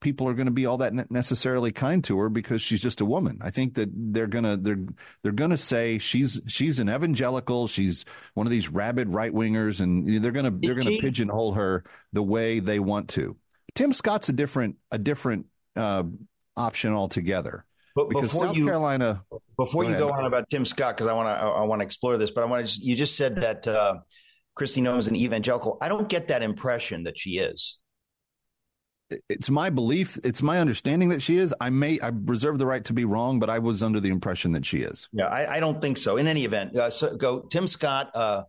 [0.00, 3.04] people are going to be all that necessarily kind to her because she's just a
[3.04, 3.38] woman.
[3.42, 4.84] I think that they're gonna they're
[5.22, 10.22] they're gonna say she's she's an evangelical, she's one of these rabid right wingers, and
[10.22, 13.36] they're gonna they're gonna pigeonhole her the way they want to.
[13.74, 16.04] Tim Scott's a different a different uh,
[16.56, 17.64] option altogether.
[17.94, 19.22] But because South you, Carolina.
[19.56, 22.16] Before you go on about Tim Scott, because I want to I want to explore
[22.16, 22.80] this, but I want to.
[22.80, 23.66] You just said that.
[23.66, 23.98] Uh,
[24.56, 25.78] Kristi Noem is an evangelical.
[25.80, 27.78] I don't get that impression that she is.
[29.28, 30.18] It's my belief.
[30.24, 31.54] It's my understanding that she is.
[31.60, 34.52] I may, I reserve the right to be wrong, but I was under the impression
[34.52, 35.08] that she is.
[35.12, 36.16] Yeah, I, I don't think so.
[36.16, 38.10] In any event, uh, so go Tim Scott.
[38.14, 38.44] Uh,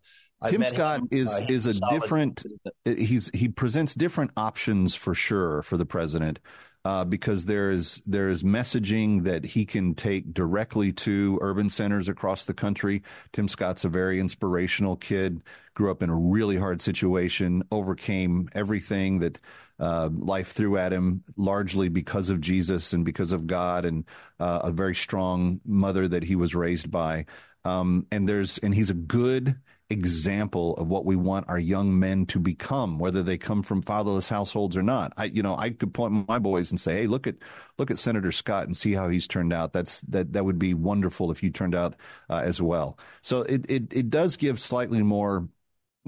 [0.47, 2.45] Tim Scott him, is uh, is a different.
[2.85, 6.39] He's he presents different options for sure for the president
[6.85, 12.09] uh, because there is there is messaging that he can take directly to urban centers
[12.09, 13.01] across the country.
[13.31, 15.43] Tim Scott's a very inspirational kid.
[15.75, 19.39] Grew up in a really hard situation, overcame everything that
[19.79, 24.05] uh, life threw at him, largely because of Jesus and because of God, and
[24.39, 27.25] uh, a very strong mother that he was raised by.
[27.65, 29.55] Um, and there's and he's a good
[29.93, 34.29] example of what we want our young men to become, whether they come from fatherless
[34.29, 35.13] households or not.
[35.15, 37.35] I, you know, I could point my boys and say, "Hey, look at
[37.77, 40.73] look at Senator Scott and see how he's turned out." That's that that would be
[40.73, 41.95] wonderful if you turned out
[42.29, 42.97] uh, as well.
[43.21, 45.47] So it, it it does give slightly more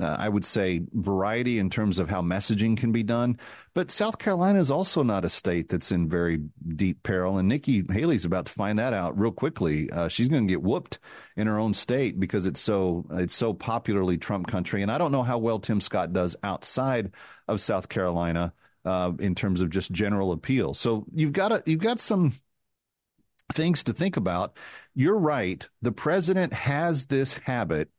[0.01, 3.39] uh, I would say, variety in terms of how messaging can be done.
[3.73, 6.41] But South Carolina is also not a state that's in very
[6.75, 7.37] deep peril.
[7.37, 9.89] And Nikki Haley's about to find that out real quickly.
[9.89, 10.99] Uh, she's going to get whooped
[11.37, 14.81] in her own state because it's so it's so popularly Trump country.
[14.81, 17.11] And I don't know how well Tim Scott does outside
[17.47, 18.53] of South Carolina
[18.83, 20.73] uh, in terms of just general appeal.
[20.73, 22.33] So you've got you've got some
[23.53, 24.57] things to think about.
[24.93, 25.67] You're right.
[25.81, 27.89] The president has this habit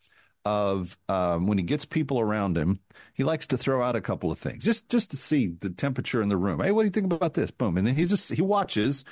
[0.46, 2.78] of um, when he gets people around him,
[3.14, 6.22] he likes to throw out a couple of things just just to see the temperature
[6.22, 6.60] in the room.
[6.60, 7.50] Hey, what do you think about this?
[7.50, 9.04] Boom, and then he just he watches,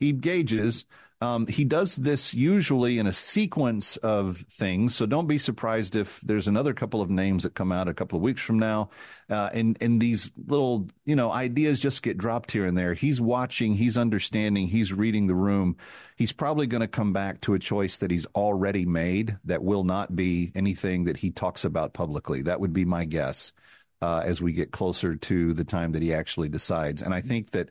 [0.00, 0.86] he gauges,
[1.22, 6.18] um, he does this usually in a sequence of things, so don't be surprised if
[6.22, 8.88] there's another couple of names that come out a couple of weeks from now,
[9.28, 12.94] uh, and and these little you know ideas just get dropped here and there.
[12.94, 15.76] He's watching, he's understanding, he's reading the room.
[16.16, 19.84] He's probably going to come back to a choice that he's already made that will
[19.84, 22.42] not be anything that he talks about publicly.
[22.42, 23.52] That would be my guess
[24.00, 27.02] uh, as we get closer to the time that he actually decides.
[27.02, 27.68] And I think that.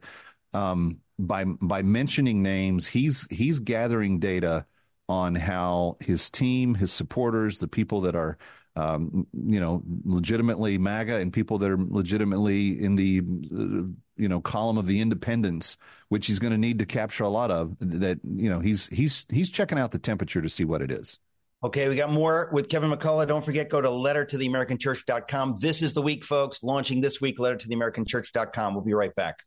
[0.53, 4.65] Um, by by mentioning names, he's he's gathering data
[5.07, 8.37] on how his team, his supporters, the people that are
[8.75, 14.39] um, you know legitimately MAGA and people that are legitimately in the uh, you know
[14.39, 15.77] column of the independents,
[16.07, 17.75] which he's going to need to capture a lot of.
[17.79, 21.19] That you know he's he's he's checking out the temperature to see what it is.
[21.61, 23.27] Okay, we got more with Kevin McCullough.
[23.27, 25.55] Don't forget, go to lettertotheamericanchurch.com.
[25.59, 26.63] This is the week, folks.
[26.63, 28.73] Launching this week, lettertotheamericanchurch.com.
[28.73, 29.43] We'll be right back.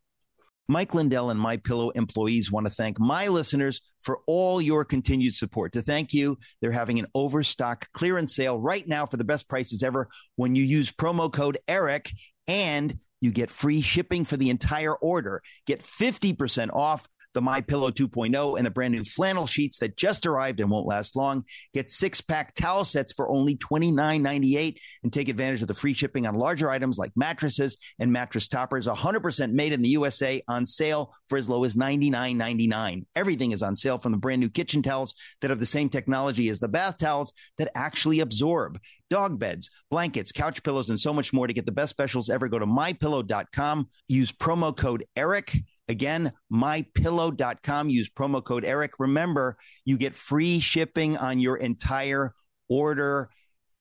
[0.69, 5.35] Mike Lindell and My Pillow employees want to thank my listeners for all your continued
[5.35, 5.73] support.
[5.73, 9.83] To thank you, they're having an overstock clearance sale right now for the best prices
[9.83, 12.11] ever when you use promo code ERIC
[12.47, 15.43] and you get free shipping for the entire order.
[15.67, 20.27] Get 50% off the My Pillow 2.0, and the brand new flannel sheets that just
[20.27, 21.45] arrived and won't last long.
[21.75, 26.27] Get six pack towel sets for only $29.98 and take advantage of the free shipping
[26.27, 28.87] on larger items like mattresses and mattress toppers.
[28.87, 33.05] 100% made in the USA on sale for as low as $99.99.
[33.17, 36.49] Everything is on sale from the brand new kitchen towels that have the same technology
[36.49, 38.79] as the bath towels that actually absorb
[39.11, 41.47] dog beds, blankets, couch pillows, and so much more.
[41.47, 43.89] To get the best specials ever, go to mypillow.com.
[44.09, 45.65] Use promo code ERIC.
[45.93, 47.91] Again, mypillow.com.
[47.91, 48.93] Use promo code ERIC.
[48.99, 52.35] Remember, you get free shipping on your entire
[52.71, 53.29] order.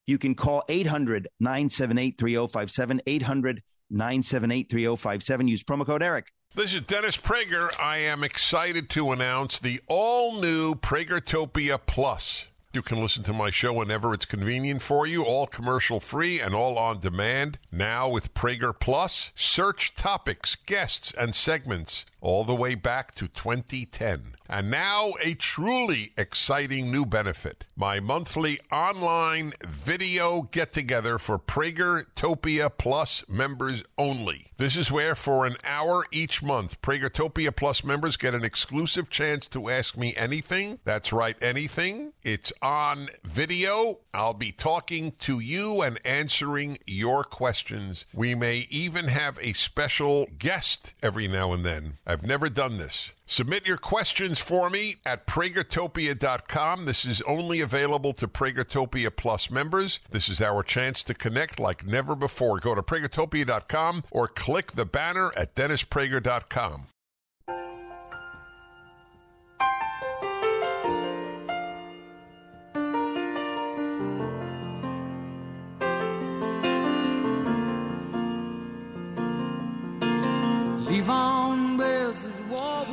[0.06, 3.02] You can call 800 978 3057.
[3.08, 5.48] 800 978 3057.
[5.48, 6.28] Use promo code ERIC.
[6.54, 7.72] This is Dennis Prager.
[7.80, 12.48] I am excited to announce the all new Pragertopia Plus.
[12.74, 16.56] You can listen to my show whenever it's convenient for you, all commercial free and
[16.56, 17.60] all on demand.
[17.70, 24.36] Now with Prager Plus, search topics, guests, and segments all the way back to 2010.
[24.48, 27.64] And now a truly exciting new benefit.
[27.76, 34.52] My monthly online video get together for Pragertopia Plus members only.
[34.58, 39.48] This is where for an hour each month, Pragertopia Plus members get an exclusive chance
[39.48, 40.80] to ask me anything.
[40.84, 42.14] That's right, anything.
[42.22, 44.00] It's on video.
[44.14, 48.06] I'll be talking to you and answering your questions.
[48.14, 51.98] We may even have a special guest every now and then.
[52.12, 53.14] I've never done this.
[53.26, 56.84] Submit your questions for me at pragertopia.com.
[56.84, 60.02] This is only available to Pragertopia Plus members.
[60.10, 62.60] This is our chance to connect like never before.
[62.60, 66.88] Go to pragertopia.com or click the banner at dennisprager.com.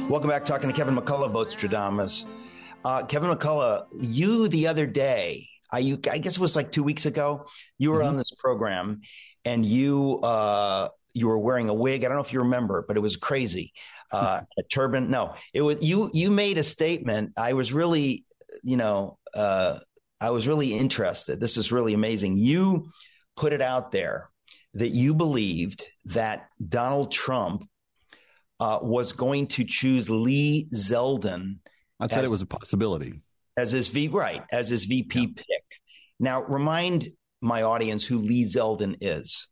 [0.08, 2.24] Welcome back, talking to Kevin McCullough, Votestradamus.
[2.82, 6.82] Uh, Kevin McCullough, you the other day, I, you, I guess it was like two
[6.82, 7.44] weeks ago,
[7.76, 8.08] you were mm-hmm.
[8.08, 9.02] on this program
[9.44, 12.04] and you uh, you were wearing a wig.
[12.04, 13.74] I don't know if you remember, but it was crazy.
[14.10, 15.10] Uh, a turban.
[15.10, 16.10] No, it was you.
[16.14, 17.34] You made a statement.
[17.36, 18.24] I was really,
[18.62, 19.78] you know, uh,
[20.22, 21.38] I was really interested.
[21.38, 22.38] This is really amazing.
[22.38, 22.88] You
[23.36, 24.30] put it out there
[24.72, 27.68] that you believed that Donald Trump
[28.60, 31.58] uh, was going to choose Lee Zeldin.
[32.00, 33.20] I said as, it was a possibility
[33.56, 35.26] as his V right as his VP yeah.
[35.36, 35.80] pick.
[36.20, 37.08] Now, remind
[37.40, 39.48] my audience who Lee Zeldin is.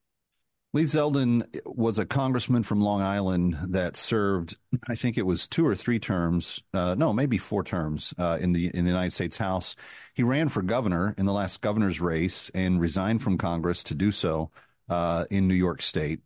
[0.72, 5.66] Lee Zeldin was a congressman from Long Island that served, I think it was two
[5.66, 9.38] or three terms, uh, no, maybe four terms uh, in the in the United States
[9.38, 9.74] House.
[10.12, 14.10] He ran for governor in the last governor's race and resigned from Congress to do
[14.12, 14.50] so
[14.90, 16.20] uh, in New York State.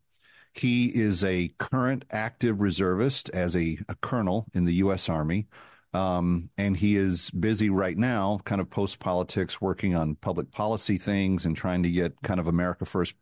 [0.55, 5.09] He is a current active reservist as a, a colonel in the U.S.
[5.09, 5.46] Army.
[5.92, 10.98] Um, and he is busy right now, kind of post politics, working on public policy
[10.98, 13.16] things and trying to get kind of America First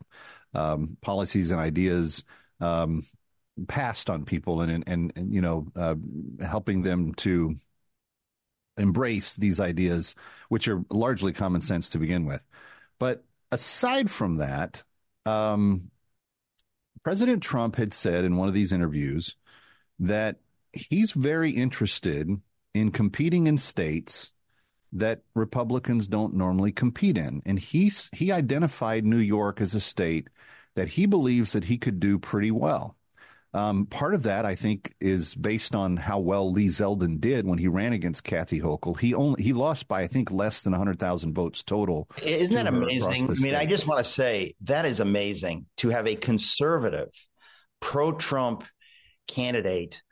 [0.55, 2.25] um, policies and ideas
[2.61, 3.03] um,
[3.69, 5.95] passed on people, and and, and you know, uh,
[6.43, 7.57] helping them to
[8.77, 10.15] embrace these ideas,
[10.49, 12.45] which are largely common sense to begin with.
[12.99, 14.83] But aside from that,
[15.27, 15.91] um,
[17.09, 19.35] President Trump had said in one of these interviews
[19.99, 20.37] that
[20.75, 22.29] he's very interested
[22.75, 24.33] in competing in states
[24.93, 27.41] that Republicans don't normally compete in.
[27.47, 30.29] And he, he identified New York as a state
[30.75, 32.98] that he believes that he could do pretty well.
[33.55, 37.59] Um, part of that, I think, is based on how well Lee Zeldin did when
[37.59, 38.99] he ran against Kathy Hochul.
[38.99, 42.09] He only he lost by I think less than hundred thousand votes total.
[42.23, 43.31] Isn't that amazing?
[43.31, 47.09] I mean, I just want to say that is amazing to have a conservative,
[47.81, 48.65] pro-Trump
[49.27, 50.03] candidate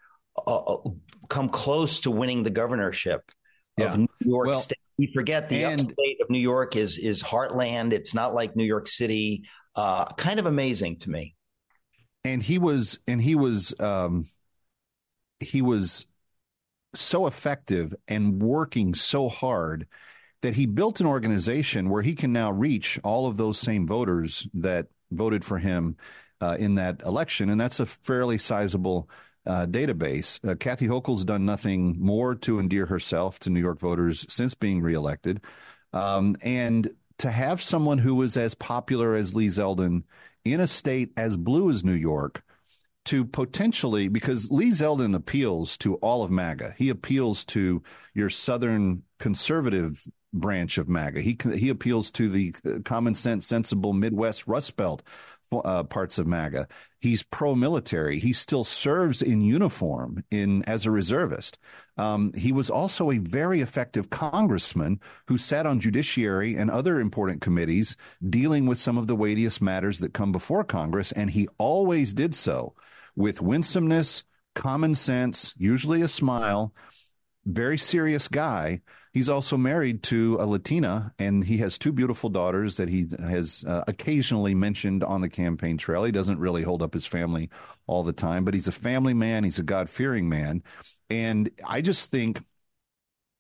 [0.46, 0.90] uh, uh
[1.28, 3.20] come close to winning the governorship
[3.78, 3.92] yeah.
[3.92, 4.78] of New York well, State.
[4.98, 7.92] We forget the and, upstate of New York is is heartland.
[7.92, 9.44] It's not like New York City.
[9.74, 11.34] Uh, kind of amazing to me
[12.26, 14.26] and he was and he was um
[15.38, 16.06] he was
[16.94, 19.86] so effective and working so hard
[20.42, 24.48] that he built an organization where he can now reach all of those same voters
[24.54, 25.96] that voted for him
[26.40, 29.08] uh, in that election, and that's a fairly sizable
[29.46, 30.46] uh, database.
[30.46, 34.82] Uh, Kathy Hochul's done nothing more to endear herself to New York voters since being
[34.82, 35.40] reelected,
[35.92, 40.02] um, and to have someone who was as popular as Lee Zeldin
[40.52, 42.42] in a state as blue as New York
[43.06, 46.74] to potentially because Lee Zeldin appeals to all of MAGA.
[46.76, 47.82] He appeals to
[48.14, 51.20] your southern conservative branch of MAGA.
[51.20, 52.52] He he appeals to the
[52.84, 55.02] common sense, sensible Midwest Rust Belt
[55.52, 56.68] uh, parts of MAGA.
[57.00, 58.18] He's pro-military.
[58.18, 61.58] He still serves in uniform in as a reservist.
[61.96, 67.40] Um, he was also a very effective congressman who sat on judiciary and other important
[67.40, 67.96] committees
[68.28, 72.34] dealing with some of the weightiest matters that come before Congress, and he always did
[72.34, 72.74] so
[73.14, 74.24] with winsomeness,
[74.54, 76.72] common sense, usually a smile.
[77.44, 78.80] Very serious guy
[79.16, 83.64] He's also married to a Latina, and he has two beautiful daughters that he has
[83.66, 86.04] uh, occasionally mentioned on the campaign trail.
[86.04, 87.48] He doesn't really hold up his family
[87.86, 89.42] all the time, but he's a family man.
[89.42, 90.62] He's a God fearing man.
[91.08, 92.44] And I just think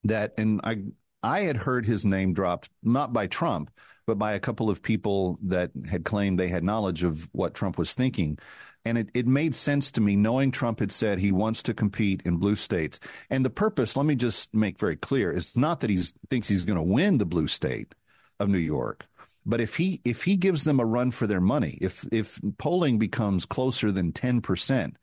[0.04, 0.84] that, and I,
[1.22, 3.70] I had heard his name dropped, not by Trump,
[4.06, 7.76] but by a couple of people that had claimed they had knowledge of what Trump
[7.76, 8.38] was thinking.
[8.86, 12.22] And it, it made sense to me knowing Trump had said he wants to compete
[12.24, 13.00] in blue states.
[13.30, 15.98] And the purpose, let me just make very clear, is not that he
[16.30, 17.94] thinks he's going to win the blue state
[18.38, 19.06] of New York.
[19.44, 22.98] But if he if he gives them a run for their money, if if polling
[22.98, 24.96] becomes closer than ten percent,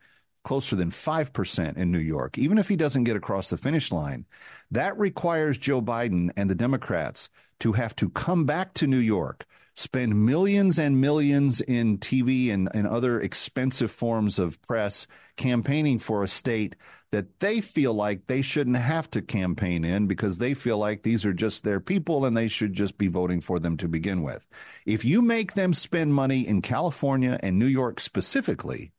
[0.43, 4.25] closer than 5% in New York, even if he doesn't get across the finish line,
[4.71, 7.29] that requires Joe Biden and the Democrats
[7.61, 12.69] to have to come back to New York, spend millions and millions in TV and,
[12.73, 16.75] and other expensive forms of press campaigning for a state
[17.13, 21.25] that they feel like they shouldn't have to campaign in because they feel like these
[21.25, 24.47] are just their people and they should just be voting for them to begin with.
[24.85, 28.93] If you make them spend money in California and New York specifically,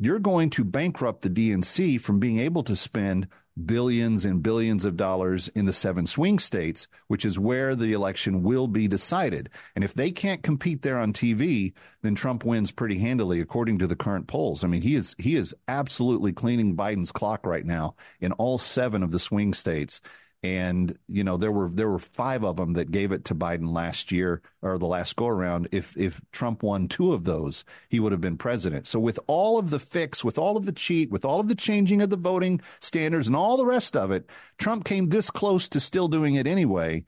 [0.00, 3.28] you're going to bankrupt the DNC from being able to spend
[3.66, 8.42] billions and billions of dollars in the seven swing states, which is where the election
[8.42, 9.50] will be decided.
[9.74, 13.86] And if they can't compete there on TV, then Trump wins pretty handily, according to
[13.86, 14.64] the current polls.
[14.64, 19.02] I mean, he is he is absolutely cleaning Biden's clock right now in all seven
[19.02, 20.00] of the swing states
[20.42, 23.72] and you know there were there were five of them that gave it to Biden
[23.72, 25.68] last year or the last go around.
[25.72, 28.86] If if Trump won two of those, he would have been president.
[28.86, 31.54] So with all of the fix, with all of the cheat, with all of the
[31.54, 35.68] changing of the voting standards and all the rest of it, Trump came this close
[35.70, 37.04] to still doing it anyway.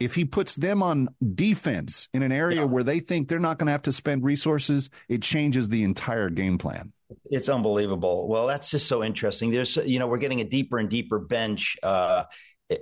[0.00, 2.64] If he puts them on defense in an area yeah.
[2.64, 6.28] where they think they're not going to have to spend resources, it changes the entire
[6.28, 6.92] game plan.
[7.26, 8.28] It's unbelievable.
[8.28, 9.50] Well, that's just so interesting.
[9.50, 11.76] There's, you know, we're getting a deeper and deeper bench.
[11.82, 12.24] Uh,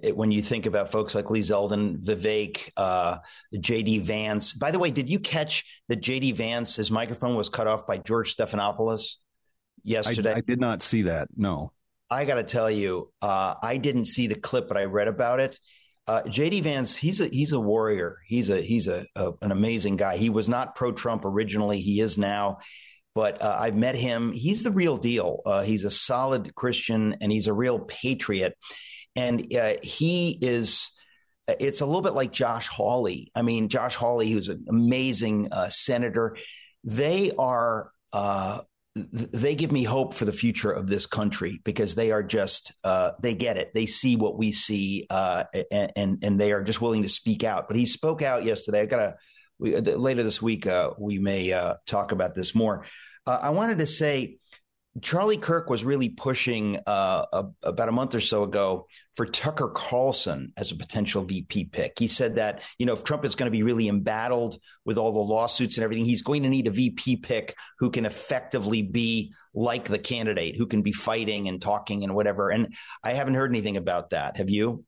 [0.03, 3.18] it, when you think about folks like Lee Zeldin, Vivek, uh,
[3.55, 4.53] JD Vance.
[4.55, 7.99] By the way, did you catch that JD Vance, his microphone was cut off by
[7.99, 9.16] George Stephanopoulos
[9.82, 10.34] yesterday?
[10.34, 11.28] I, I did not see that.
[11.36, 11.72] No.
[12.11, 15.41] I got to tell you, uh, I didn't see the clip, but I read about
[15.41, 15.59] it.
[16.07, 18.16] Uh, JD Vance, he's a he's a warrior.
[18.26, 20.16] He's a he's a, a an amazing guy.
[20.16, 21.80] He was not pro Trump originally.
[21.80, 22.59] He is now
[23.14, 24.32] but uh, I've met him.
[24.32, 25.41] He's the real deal.
[25.45, 28.57] Uh, he's a solid Christian and he's a real patriot
[29.17, 30.91] and uh, he is
[31.59, 33.31] it's a little bit like Josh Hawley.
[33.35, 36.37] I mean, Josh Hawley, who's an amazing uh, senator,
[36.85, 37.91] they are.
[38.13, 38.61] Uh,
[38.97, 43.13] they give me hope for the future of this country because they are just uh,
[43.23, 43.71] they get it.
[43.73, 47.69] They see what we see, uh, and, and, they are just willing to speak out.
[47.69, 48.81] But he spoke out yesterday.
[48.81, 50.67] I got to later this week.
[50.67, 52.85] Uh, we may uh, talk about this more.
[53.27, 54.39] Uh, I wanted to say
[55.03, 59.68] Charlie Kirk was really pushing uh, a, about a month or so ago for Tucker
[59.68, 61.97] Carlson as a potential VP pick.
[61.97, 65.12] He said that you know if Trump is going to be really embattled with all
[65.12, 69.32] the lawsuits and everything, he's going to need a VP pick who can effectively be
[69.55, 72.51] like the candidate, who can be fighting and talking and whatever.
[72.51, 72.74] And
[73.05, 74.38] I haven't heard anything about that.
[74.38, 74.84] Have you?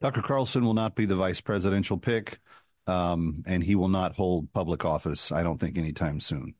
[0.00, 2.40] Tucker Carlson will not be the vice presidential pick,
[2.86, 5.30] um, and he will not hold public office.
[5.30, 6.54] I don't think anytime soon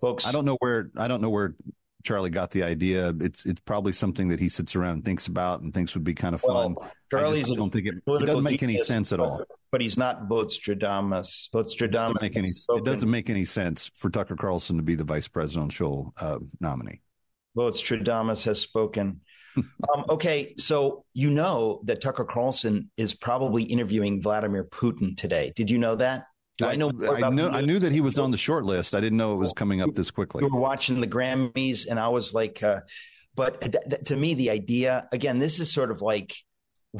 [0.00, 0.26] folks.
[0.26, 1.54] I don't know where I don't know where
[2.04, 3.14] Charlie got the idea.
[3.20, 6.14] It's it's probably something that he sits around and thinks about and thinks would be
[6.14, 6.74] kind of fun.
[6.74, 9.44] Well, I don't think it, it doesn't make any sense at all.
[9.70, 11.50] But he's not Votestradamus.
[11.50, 11.82] Votestradamus.
[11.82, 15.04] It doesn't make any, it doesn't make any sense for Tucker Carlson to be the
[15.04, 17.00] vice presidential uh, nominee.
[17.56, 19.20] Votestradamus has spoken.
[19.56, 25.52] um, okay, so you know that Tucker Carlson is probably interviewing Vladimir Putin today.
[25.56, 26.26] Did you know that?
[26.62, 26.90] I, know?
[27.06, 27.48] I knew.
[27.48, 28.94] I knew that he was on the short list.
[28.94, 30.42] I didn't know it was coming up this quickly.
[30.42, 32.80] We were watching the Grammys, and I was like, uh,
[33.34, 36.34] but th- th- to me, the idea again, this is sort of like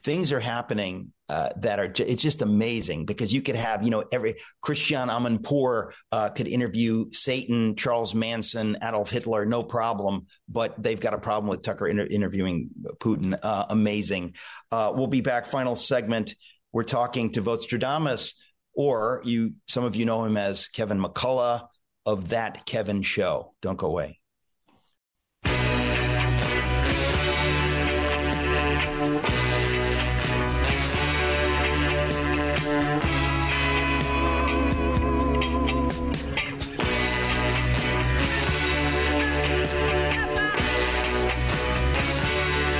[0.00, 4.04] things are happening uh, that are it's just amazing because you could have you know
[4.12, 10.26] every Christiane Amanpour uh, could interview Satan, Charles Manson, Adolf Hitler, no problem.
[10.48, 12.68] But they've got a problem with Tucker inter- interviewing
[13.00, 13.36] Putin.
[13.42, 14.34] Uh, amazing.
[14.70, 15.46] Uh, we'll be back.
[15.46, 16.34] Final segment.
[16.72, 18.34] We're talking to Votestradamus
[18.74, 21.68] or you, some of you know him as Kevin McCullough
[22.06, 23.54] of That Kevin Show.
[23.62, 24.20] Don't go away.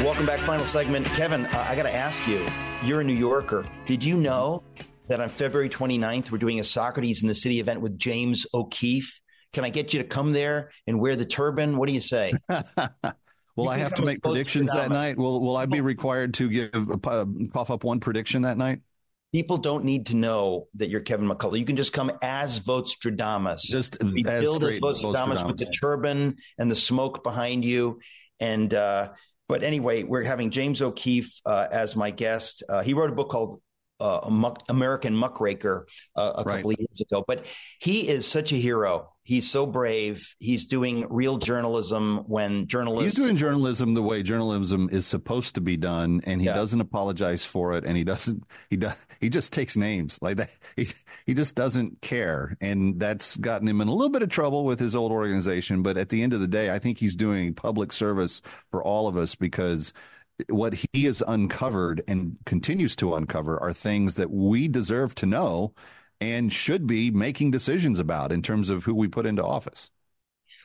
[0.02, 1.06] Welcome back, final segment.
[1.06, 2.46] Kevin, uh, I got to ask you,
[2.82, 3.66] you're a New Yorker.
[3.84, 4.62] Did you know
[5.08, 9.20] that on February 29th, we're doing a Socrates in the City event with James O'Keefe?
[9.52, 11.76] Can I get you to come there and wear the turban?
[11.76, 12.32] What do you say?
[13.56, 15.16] Will I have to make predictions that night?
[15.16, 18.80] Will Will I be required to give uh, cough up one prediction that night?
[19.32, 21.58] People don't need to know that you're Kevin McCullough.
[21.58, 23.60] You can just come as Votestradamus.
[23.62, 28.00] Just Be as straight Votestradamus with the turban and the smoke behind you.
[28.40, 29.10] And uh,
[29.48, 32.64] but anyway, we're having James O'Keefe uh, as my guest.
[32.68, 33.60] Uh, he wrote a book called
[34.00, 35.86] uh, Muck, American Muckraker
[36.16, 36.56] uh, a Right.
[36.56, 37.24] couple of years ago.
[37.26, 37.46] But
[37.78, 39.10] he is such a hero.
[39.22, 40.34] He's so brave.
[40.38, 43.16] He's doing real journalism when journalists.
[43.16, 46.52] He's doing journalism the way journalism is supposed to be done, and he Yeah.
[46.54, 48.44] doesn't apologize for it, and he doesn't.
[48.68, 48.94] He does.
[49.20, 50.50] He just takes names like that.
[50.76, 50.88] He
[51.24, 54.78] he just doesn't care, and that's gotten him in a little bit of trouble with
[54.78, 55.82] his old organization.
[55.82, 59.08] But at the end of the day, I think he's doing public service for all
[59.08, 59.94] of us because
[60.48, 65.74] what he has uncovered and continues to uncover are things that we deserve to know
[66.20, 69.90] and should be making decisions about in terms of who we put into office.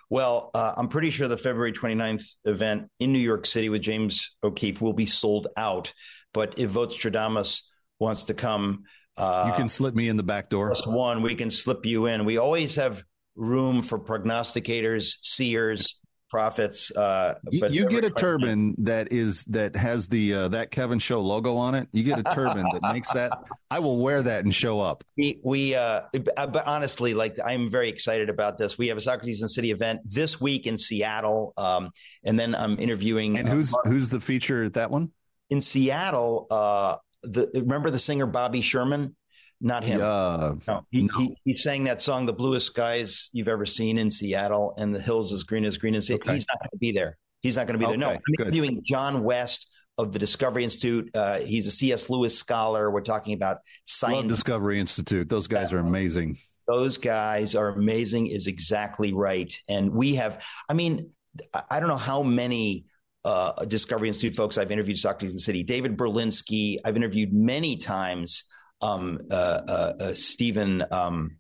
[0.09, 4.35] Well, uh, I'm pretty sure the February 29th event in New York City with James
[4.43, 5.93] O'Keefe will be sold out.
[6.33, 7.61] But if Votestradamus
[7.99, 8.85] wants to come,
[9.17, 10.67] uh, you can slip me in the back door.
[10.67, 12.25] plus one, we can slip you in.
[12.25, 13.03] We always have
[13.35, 15.95] room for prognosticators, seers,
[16.29, 16.91] prophets.
[16.95, 20.47] Uh, You, but you get a February 29th turban that is that has the uh,
[20.49, 21.87] that Kevin Show logo on it.
[21.91, 23.31] You get a turban that makes that.
[23.71, 25.03] I will wear that and show up.
[25.17, 28.77] We, we, uh, but honestly, like I'm very excited about this.
[28.77, 31.91] We have a Socrates in the City event this week in Seattle, um,
[32.23, 33.37] and then I'm interviewing.
[33.37, 35.11] And uh, who's Mark- who's the feature at that one?
[35.49, 36.47] in Seattle?
[36.51, 39.15] Uh, the remember the singer Bobby Sherman?
[39.61, 40.01] Not him.
[40.01, 41.17] Uh, No, he, No.
[41.17, 45.01] He, he sang that song, "The Bluest Skies You've Ever Seen in Seattle," and the
[45.01, 46.33] hills as green as green as Okay.
[46.33, 47.17] He's not going to be there.
[47.41, 47.97] He's not going to be there.
[47.97, 48.47] No, I'm good.
[48.47, 51.09] interviewing John West of the Discovery Institute.
[51.13, 52.09] Uh, he's a C.S.
[52.09, 52.89] Lewis scholar.
[52.89, 54.33] We're talking about Love science.
[54.33, 55.27] Discovery Institute.
[55.27, 56.37] Those guys are amazing.
[56.67, 58.27] Those guys are amazing.
[58.27, 59.53] Is exactly right.
[59.67, 60.41] And we have.
[60.69, 61.11] I mean,
[61.53, 62.85] I- I don't know how many.
[63.25, 65.61] Uh, Discovery Institute folks I've interviewed Socrates in the City.
[65.61, 68.45] David Berlinski, I've interviewed many times.
[68.81, 71.37] Um, uh, uh, uh, Stephen um,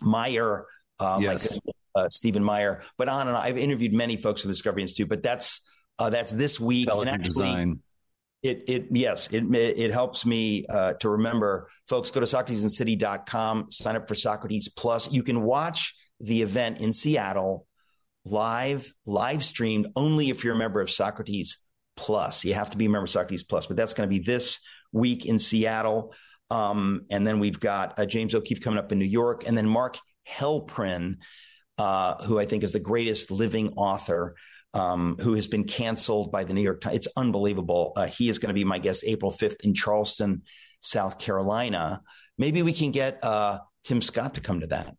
[0.00, 0.66] Meyer,
[1.00, 1.58] uh, Yes.
[1.94, 3.42] uh, Stephen Meyer, but on and on.
[3.42, 5.60] I've interviewed many folks from Discovery Institute, but that's
[5.98, 6.88] uh, that's this week.
[6.90, 7.80] And actually, design.
[8.42, 11.68] it it yes, it it helps me uh, to remember.
[11.88, 15.12] Folks, go to SocratesandCity.com, sign up for Socrates Plus.
[15.12, 17.66] You can watch the event in Seattle
[18.24, 21.58] live, live streamed only if you're a member of Socrates
[21.96, 22.44] Plus.
[22.44, 24.60] You have to be a member of Socrates Plus, but that's going to be this
[24.92, 26.14] week in Seattle.
[26.50, 29.68] Um, and then we've got uh, James O'Keefe coming up in New York, and then
[29.68, 31.16] Mark Helprin,
[31.78, 34.36] uh, who I think is the greatest living author,
[34.74, 36.96] um, who has been canceled by the New York Times.
[36.96, 37.92] It's unbelievable.
[37.96, 40.42] Uh, he is going to be my guest April 5th in Charleston,
[40.80, 42.02] South Carolina.
[42.38, 44.94] Maybe we can get uh, Tim Scott to come to that.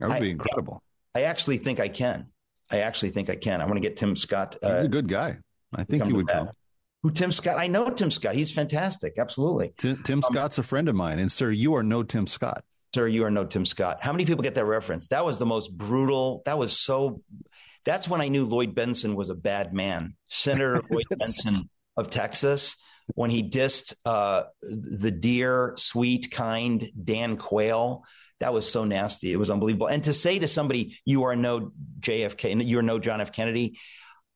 [0.00, 0.82] That would I- be incredible.
[1.14, 2.26] I actually think I can.
[2.70, 3.62] I actually think I can.
[3.62, 4.56] I want to get Tim Scott.
[4.60, 5.38] He's Uh, a good guy.
[5.74, 6.50] I think he would come.
[7.02, 7.56] Who Tim Scott?
[7.58, 8.34] I know Tim Scott.
[8.34, 9.14] He's fantastic.
[9.18, 9.72] Absolutely.
[9.78, 12.64] Tim, Tim Scott's a friend of mine, and sir, you are no Tim Scott.
[12.94, 13.98] Sir, you are no Tim Scott.
[14.00, 15.08] How many people get that reference?
[15.08, 16.42] That was the most brutal.
[16.46, 17.22] That was so.
[17.84, 20.14] That's when I knew Lloyd Bentsen was a bad man.
[20.28, 22.76] Senator Lloyd Bentsen of Texas,
[23.14, 28.04] when he dissed uh, the dear, sweet, kind Dan Quayle.
[28.40, 29.32] That was so nasty.
[29.32, 29.86] It was unbelievable.
[29.86, 33.32] And to say to somebody, you are no JFK, you are no John F.
[33.32, 33.78] Kennedy,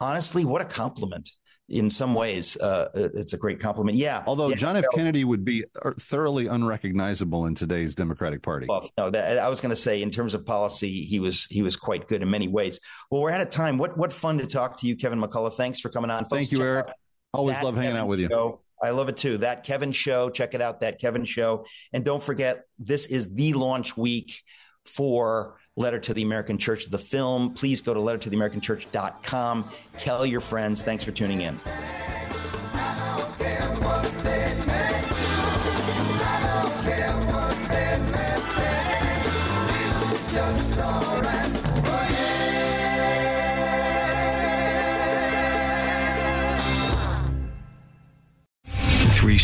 [0.01, 1.31] honestly, what a compliment.
[1.71, 3.97] In some ways, uh, it's a great compliment.
[3.97, 4.25] Yeah.
[4.27, 4.85] Although Yeah, John F.
[4.93, 8.67] Kennedy would be uh, thoroughly unrecognizable in today's Democratic Party.
[8.69, 11.63] Well, no, that, I was going to say in terms of policy, he was he
[11.63, 12.81] was quite good in many ways.
[13.09, 13.79] Well, we're out of time.
[13.79, 15.55] What what fun to talk to you, Kevin McCullough.
[15.55, 16.25] Thanks for coming on.
[16.25, 16.89] Thank you, Eric.
[17.33, 18.29] Always love hanging Kevin out with you.
[18.29, 18.61] Show.
[18.83, 19.37] I love it too.
[19.39, 20.29] That Kevin show.
[20.29, 20.81] Check it out.
[20.81, 21.67] That Kevin show.
[21.93, 24.43] And don't forget, this is the launch week
[24.87, 27.55] for Letter to the American Church, the film.
[27.55, 29.71] Please go to lettertotheamericanchurch.com.
[29.97, 30.83] Tell your friends.
[30.83, 31.59] Thanks for tuning in.